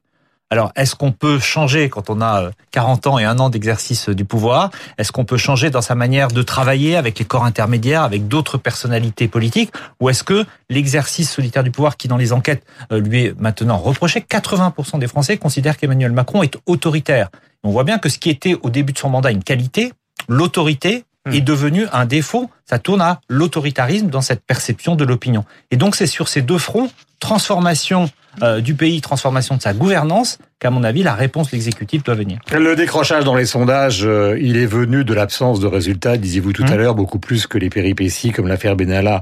Alors, 0.52 0.72
est-ce 0.75 0.96
qu'on 0.96 1.12
peut 1.12 1.40
changer 1.40 1.90
quand 1.90 2.12
on 2.12 2.22
a 2.22 2.52
40 2.70 3.08
euh, 3.08 3.10
ans 3.10 3.20
et 3.20 3.25
un 3.25 3.40
an 3.40 3.50
d'exercice 3.50 4.10
du 4.10 4.25
pouvoir? 4.25 4.70
Est-ce 5.00 5.12
qu'on 5.12 5.25
peut 5.25 5.38
changer 5.38 5.72
dans 5.72 5.82
sa 5.82 5.96
manière 5.96 6.28
de 6.28 6.44
travailler 6.44 6.96
avec 6.96 7.18
les 7.18 7.25
corps 7.25 7.46
intermédiaires, 7.46 8.04
avec 8.04 8.28
d'autres 8.28 8.60
personnalités 8.60 9.28
politiques? 9.28 9.72
Ou 10.00 10.10
est-ce 10.10 10.24
que 10.24 10.46
l'exercice 10.70 11.32
solitaire 11.32 11.64
du 11.64 11.72
pouvoir, 11.72 11.98
qui 11.98 12.08
dans 12.08 12.18
les 12.18 12.32
enquêtes 12.32 12.64
euh, 12.92 13.00
lui 13.00 13.25
est 13.25 13.42
maintenant 13.42 13.78
reproché, 13.78 14.20
80% 14.20 15.00
des 15.00 15.08
Français 15.08 15.38
considèrent 15.38 15.78
qu'Emmanuel 15.78 16.12
Macron 16.12 16.44
est 16.44 16.58
autoritaire 16.68 17.30
On 17.64 17.72
voit 17.72 17.84
bien 17.84 17.98
que 17.98 18.10
ce 18.10 18.20
qui 18.20 18.30
était 18.30 18.56
au 18.62 18.70
début 18.70 18.94
de 18.94 19.00
son 19.00 19.10
mandat 19.10 19.32
une 19.32 19.44
qualité, 19.44 19.94
l'autorité 20.28 21.06
hmm. 21.25 21.34
est 21.34 21.42
devenu 21.42 21.88
un 21.92 22.06
défaut. 22.06 22.52
Ça 22.70 22.78
tourne 22.78 23.02
à 23.02 23.20
l'autoritarisme 23.30 24.10
dans 24.10 24.22
cette 24.22 24.46
perception 24.46 24.96
de 24.96 25.06
l'opinion. 25.06 25.44
Et 25.72 25.78
donc 25.78 25.96
c'est 25.96 26.06
sur 26.06 26.28
ces 26.28 26.44
deux 26.44 26.60
fronts, 26.60 26.92
transformation 27.20 28.12
euh, 28.44 28.62
du 28.62 28.74
pays, 28.74 29.01
transformation 29.01 29.56
de 29.56 29.62
sa 29.62 29.74
gouvernance, 29.74 30.39
qu'à 30.60 30.70
mon 30.70 30.84
avis, 30.84 31.04
la 31.04 31.13
réponse 31.13 31.51
de 31.51 31.56
l'exécutif 31.56 32.04
doit 32.04 32.15
venir. 32.15 32.39
Le 32.51 32.75
décrochage 32.75 33.24
dans 33.24 33.36
les 33.36 33.46
sondages, 33.46 34.04
euh, 34.06 34.38
il 34.42 34.58
est 34.58 34.65
venu 34.65 35.04
de 35.04 35.13
l'absence 35.13 35.60
de 35.60 35.68
résultats, 35.68 36.18
disiez-vous 36.18 36.54
tout 36.54 36.63
à 36.63 36.72
mmh. 36.72 36.77
l'heure, 36.77 36.96
beaucoup 36.96 37.20
plus 37.20 37.48
que 37.48 37.58
les 37.58 37.70
péripéties 37.70 38.32
comme 38.32 38.48
l'affaire 38.48 38.75
Benalla 38.75 39.22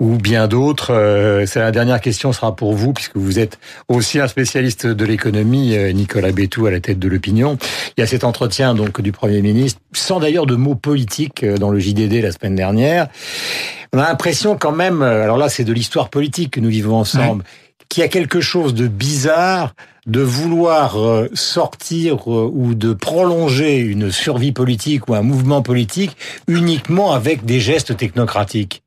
ou 0.00 0.16
bien 0.16 0.48
d'autres. 0.48 0.92
Euh, 0.92 1.46
c'est 1.46 1.60
la 1.60 1.70
dernière 1.70 2.00
question 2.00 2.32
sera 2.32 2.54
pour 2.56 2.74
vous, 2.74 2.92
puisque 2.92 3.16
vous 3.16 3.38
êtes 3.38 3.58
aussi 3.88 4.18
un 4.18 4.28
spécialiste 4.28 4.86
de 4.86 5.04
l'économie, 5.04 5.76
Nicolas 5.94 6.32
Bétou, 6.32 6.66
à 6.66 6.70
la 6.70 6.80
tête 6.80 6.98
de 6.98 7.08
l'opinion. 7.08 7.58
Il 7.96 8.00
y 8.00 8.04
a 8.04 8.06
cet 8.06 8.24
entretien 8.24 8.74
donc 8.74 9.00
du 9.00 9.12
Premier 9.12 9.42
ministre, 9.42 9.80
sans 9.92 10.20
d'ailleurs 10.20 10.46
de 10.46 10.56
mots 10.56 10.74
politiques 10.74 11.44
dans 11.44 11.70
le 11.70 11.78
JDD 11.78 12.22
la 12.22 12.32
semaine 12.32 12.54
dernière. 12.54 13.08
On 13.94 13.98
a 13.98 14.08
l'impression 14.08 14.56
quand 14.56 14.72
même, 14.72 15.02
alors 15.02 15.36
là 15.36 15.50
c'est 15.50 15.64
de 15.64 15.72
l'histoire 15.72 16.08
politique 16.08 16.52
que 16.52 16.60
nous 16.60 16.70
vivons 16.70 16.96
ensemble, 16.96 17.44
qu'il 17.92 18.00
y 18.00 18.04
a 18.04 18.08
quelque 18.08 18.40
chose 18.40 18.72
de 18.72 18.88
bizarre 18.88 19.74
de 20.06 20.22
vouloir 20.22 20.98
euh, 20.98 21.28
sortir 21.34 22.22
euh, 22.26 22.50
ou 22.50 22.74
de 22.74 22.94
prolonger 22.94 23.76
une 23.76 24.10
survie 24.10 24.52
politique 24.52 25.08
ou 25.08 25.14
un 25.14 25.20
mouvement 25.20 25.60
politique 25.60 26.16
uniquement 26.48 27.12
avec 27.12 27.44
des 27.44 27.60
gestes 27.60 27.94
technocratiques. 27.94 28.81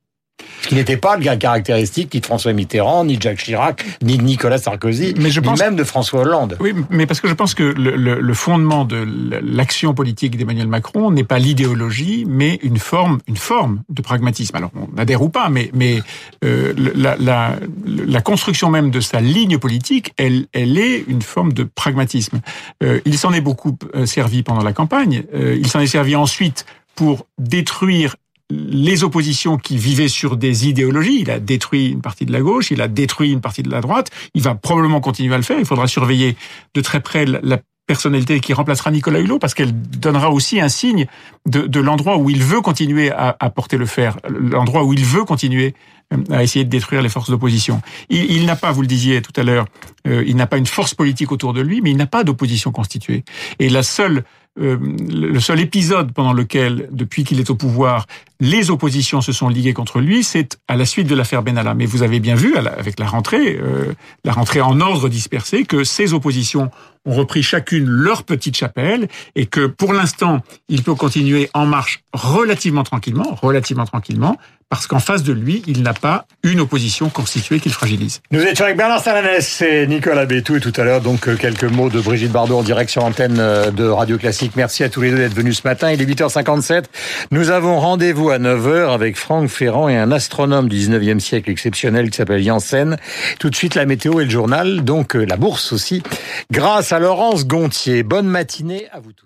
Ce 0.66 0.70
qui 0.70 0.74
n'était 0.74 0.96
pas 0.96 1.16
le 1.16 1.36
caractéristique 1.36 2.12
ni 2.12 2.18
de 2.18 2.26
François 2.26 2.52
Mitterrand, 2.52 3.04
ni 3.04 3.18
de 3.18 3.22
Jacques 3.22 3.38
Chirac, 3.38 3.84
ni 4.02 4.18
de 4.18 4.24
Nicolas 4.24 4.58
Sarkozy, 4.58 5.14
mais 5.16 5.30
je 5.30 5.40
ni 5.40 5.52
même 5.60 5.76
de 5.76 5.84
François 5.84 6.22
Hollande. 6.22 6.56
Oui, 6.58 6.74
mais 6.90 7.06
parce 7.06 7.20
que 7.20 7.28
je 7.28 7.34
pense 7.34 7.54
que 7.54 7.62
le, 7.62 7.94
le, 7.94 8.18
le 8.18 8.34
fondement 8.34 8.84
de 8.84 9.06
l'action 9.44 9.94
politique 9.94 10.36
d'Emmanuel 10.36 10.66
Macron 10.66 11.12
n'est 11.12 11.22
pas 11.22 11.38
l'idéologie, 11.38 12.24
mais 12.26 12.58
une 12.64 12.78
forme, 12.78 13.20
une 13.28 13.36
forme 13.36 13.82
de 13.90 14.02
pragmatisme. 14.02 14.56
Alors, 14.56 14.72
on 14.74 14.98
adhère 14.98 15.22
ou 15.22 15.28
pas, 15.28 15.50
mais, 15.50 15.70
mais 15.72 16.02
euh, 16.44 16.74
la, 16.96 17.14
la, 17.14 17.60
la, 17.86 18.20
construction 18.20 18.68
même 18.68 18.90
de 18.90 18.98
sa 18.98 19.20
ligne 19.20 19.58
politique, 19.58 20.14
elle, 20.16 20.46
elle 20.52 20.78
est 20.78 21.04
une 21.06 21.22
forme 21.22 21.52
de 21.52 21.62
pragmatisme. 21.62 22.40
Euh, 22.82 22.98
il 23.04 23.16
s'en 23.16 23.32
est 23.32 23.40
beaucoup 23.40 23.78
euh, 23.94 24.04
servi 24.04 24.42
pendant 24.42 24.64
la 24.64 24.72
campagne. 24.72 25.22
Euh, 25.32 25.56
il 25.56 25.68
s'en 25.68 25.78
est 25.78 25.86
servi 25.86 26.16
ensuite 26.16 26.66
pour 26.96 27.26
détruire 27.38 28.16
les 28.50 29.04
oppositions 29.04 29.56
qui 29.56 29.76
vivaient 29.76 30.08
sur 30.08 30.36
des 30.36 30.68
idéologies. 30.68 31.20
Il 31.20 31.30
a 31.30 31.40
détruit 31.40 31.88
une 31.88 32.00
partie 32.00 32.26
de 32.26 32.32
la 32.32 32.40
gauche, 32.40 32.70
il 32.70 32.80
a 32.80 32.88
détruit 32.88 33.32
une 33.32 33.40
partie 33.40 33.62
de 33.62 33.70
la 33.70 33.80
droite. 33.80 34.10
Il 34.34 34.42
va 34.42 34.54
probablement 34.54 35.00
continuer 35.00 35.34
à 35.34 35.38
le 35.38 35.42
faire. 35.42 35.58
Il 35.58 35.66
faudra 35.66 35.86
surveiller 35.86 36.36
de 36.74 36.80
très 36.80 37.00
près 37.00 37.24
la 37.26 37.58
personnalité 37.86 38.40
qui 38.40 38.52
remplacera 38.52 38.90
Nicolas 38.90 39.20
Hulot 39.20 39.38
parce 39.38 39.54
qu'elle 39.54 39.72
donnera 39.72 40.30
aussi 40.30 40.60
un 40.60 40.68
signe 40.68 41.06
de, 41.46 41.80
l'endroit 41.80 42.16
où 42.16 42.30
il 42.30 42.42
veut 42.42 42.60
continuer 42.60 43.12
à, 43.12 43.34
porter 43.50 43.76
le 43.76 43.86
fer, 43.86 44.18
l'endroit 44.28 44.84
où 44.84 44.92
il 44.92 45.04
veut 45.04 45.24
continuer 45.24 45.74
euh, 46.12 46.16
à 46.30 46.42
essayer 46.42 46.64
de 46.64 46.70
détruire 46.70 47.00
les 47.00 47.08
forces 47.08 47.30
d'opposition. 47.30 47.80
Il, 48.10 48.44
n'a 48.44 48.56
pas, 48.56 48.72
vous 48.72 48.80
le 48.80 48.88
disiez 48.88 49.22
tout 49.22 49.32
à 49.40 49.44
l'heure, 49.44 49.66
euh, 50.06 50.24
il 50.26 50.34
n'a 50.34 50.46
pas 50.46 50.58
une 50.58 50.66
force 50.66 50.94
politique 50.94 51.30
autour 51.30 51.52
de 51.52 51.60
lui, 51.60 51.80
mais 51.80 51.90
il 51.90 51.96
n'a 51.96 52.06
pas 52.06 52.24
d'opposition 52.24 52.72
constituée. 52.72 53.24
Et 53.60 53.68
la 53.68 53.84
seule 53.84 54.24
euh, 54.58 54.78
le 54.80 55.38
seul 55.38 55.60
épisode 55.60 56.12
pendant 56.12 56.32
lequel, 56.32 56.88
depuis 56.90 57.24
qu'il 57.24 57.40
est 57.40 57.50
au 57.50 57.54
pouvoir, 57.54 58.06
les 58.40 58.70
oppositions 58.70 59.20
se 59.20 59.32
sont 59.32 59.48
liguées 59.48 59.72
contre 59.72 60.00
lui, 60.00 60.22
c'est 60.22 60.58
à 60.68 60.76
la 60.76 60.84
suite 60.84 61.06
de 61.06 61.14
l'affaire 61.14 61.42
Benalla. 61.42 61.74
Mais 61.74 61.86
vous 61.86 62.02
avez 62.02 62.20
bien 62.20 62.34
vu, 62.34 62.56
avec 62.56 62.98
la 62.98 63.06
rentrée, 63.06 63.58
euh, 63.60 63.92
la 64.24 64.32
rentrée 64.32 64.60
en 64.60 64.80
ordre 64.80 65.08
dispersé, 65.08 65.64
que 65.64 65.84
ces 65.84 66.12
oppositions 66.12 66.70
ont 67.06 67.12
repris 67.12 67.42
chacune 67.42 67.86
leur 67.86 68.24
petite 68.24 68.56
chapelle 68.56 69.08
et 69.36 69.46
que 69.46 69.66
pour 69.66 69.92
l'instant, 69.92 70.40
il 70.68 70.82
peut 70.82 70.94
continuer 70.94 71.48
en 71.54 71.64
marche 71.64 72.02
relativement 72.12 72.82
tranquillement, 72.82 73.38
relativement 73.40 73.84
tranquillement, 73.84 74.36
parce 74.68 74.88
qu'en 74.88 74.98
face 74.98 75.22
de 75.22 75.32
lui, 75.32 75.62
il 75.68 75.82
n'a 75.82 75.94
pas 75.94 76.26
une 76.42 76.58
opposition 76.58 77.08
constituée 77.08 77.60
qu'il 77.60 77.72
fragilise. 77.72 78.20
Nous 78.32 78.42
étions 78.42 78.64
avec 78.64 78.76
Bernard 78.76 79.00
Salanès 79.00 79.62
et 79.62 79.86
Nicolas 79.86 80.26
Bétou 80.26 80.56
et 80.56 80.60
tout 80.60 80.72
à 80.76 80.82
l'heure, 80.82 81.00
donc 81.00 81.28
euh, 81.28 81.36
quelques 81.36 81.64
mots 81.64 81.88
de 81.88 82.00
Brigitte 82.00 82.32
Bardot 82.32 82.58
en 82.58 82.62
direct 82.64 82.90
sur 82.90 83.04
euh, 83.06 83.70
de 83.70 83.84
Radio 83.84 84.18
Classique. 84.18 84.52
Merci 84.56 84.82
à 84.82 84.88
tous 84.88 85.02
les 85.02 85.10
deux 85.10 85.18
d'être 85.18 85.34
venus 85.34 85.58
ce 85.58 85.68
matin. 85.68 85.92
Il 85.92 86.02
est 86.02 86.04
8h57. 86.04 86.84
Nous 87.30 87.50
avons 87.50 87.78
rendez-vous 87.78 88.25
à 88.30 88.38
9h 88.38 88.92
avec 88.92 89.16
Franck 89.16 89.48
Ferrand 89.48 89.88
et 89.88 89.96
un 89.96 90.10
astronome 90.10 90.68
du 90.68 90.76
19e 90.76 91.20
siècle 91.20 91.50
exceptionnel 91.50 92.10
qui 92.10 92.16
s'appelle 92.16 92.42
Janssen. 92.42 92.96
Tout 93.38 93.50
de 93.50 93.54
suite 93.54 93.74
la 93.74 93.86
météo 93.86 94.20
et 94.20 94.24
le 94.24 94.30
journal, 94.30 94.84
donc 94.84 95.16
euh, 95.16 95.24
la 95.24 95.36
bourse 95.36 95.72
aussi, 95.72 96.02
grâce 96.50 96.92
à 96.92 96.98
Laurence 96.98 97.46
Gontier. 97.46 98.02
Bonne 98.02 98.26
matinée 98.26 98.86
à 98.92 99.00
vous 99.00 99.12
tous. 99.12 99.25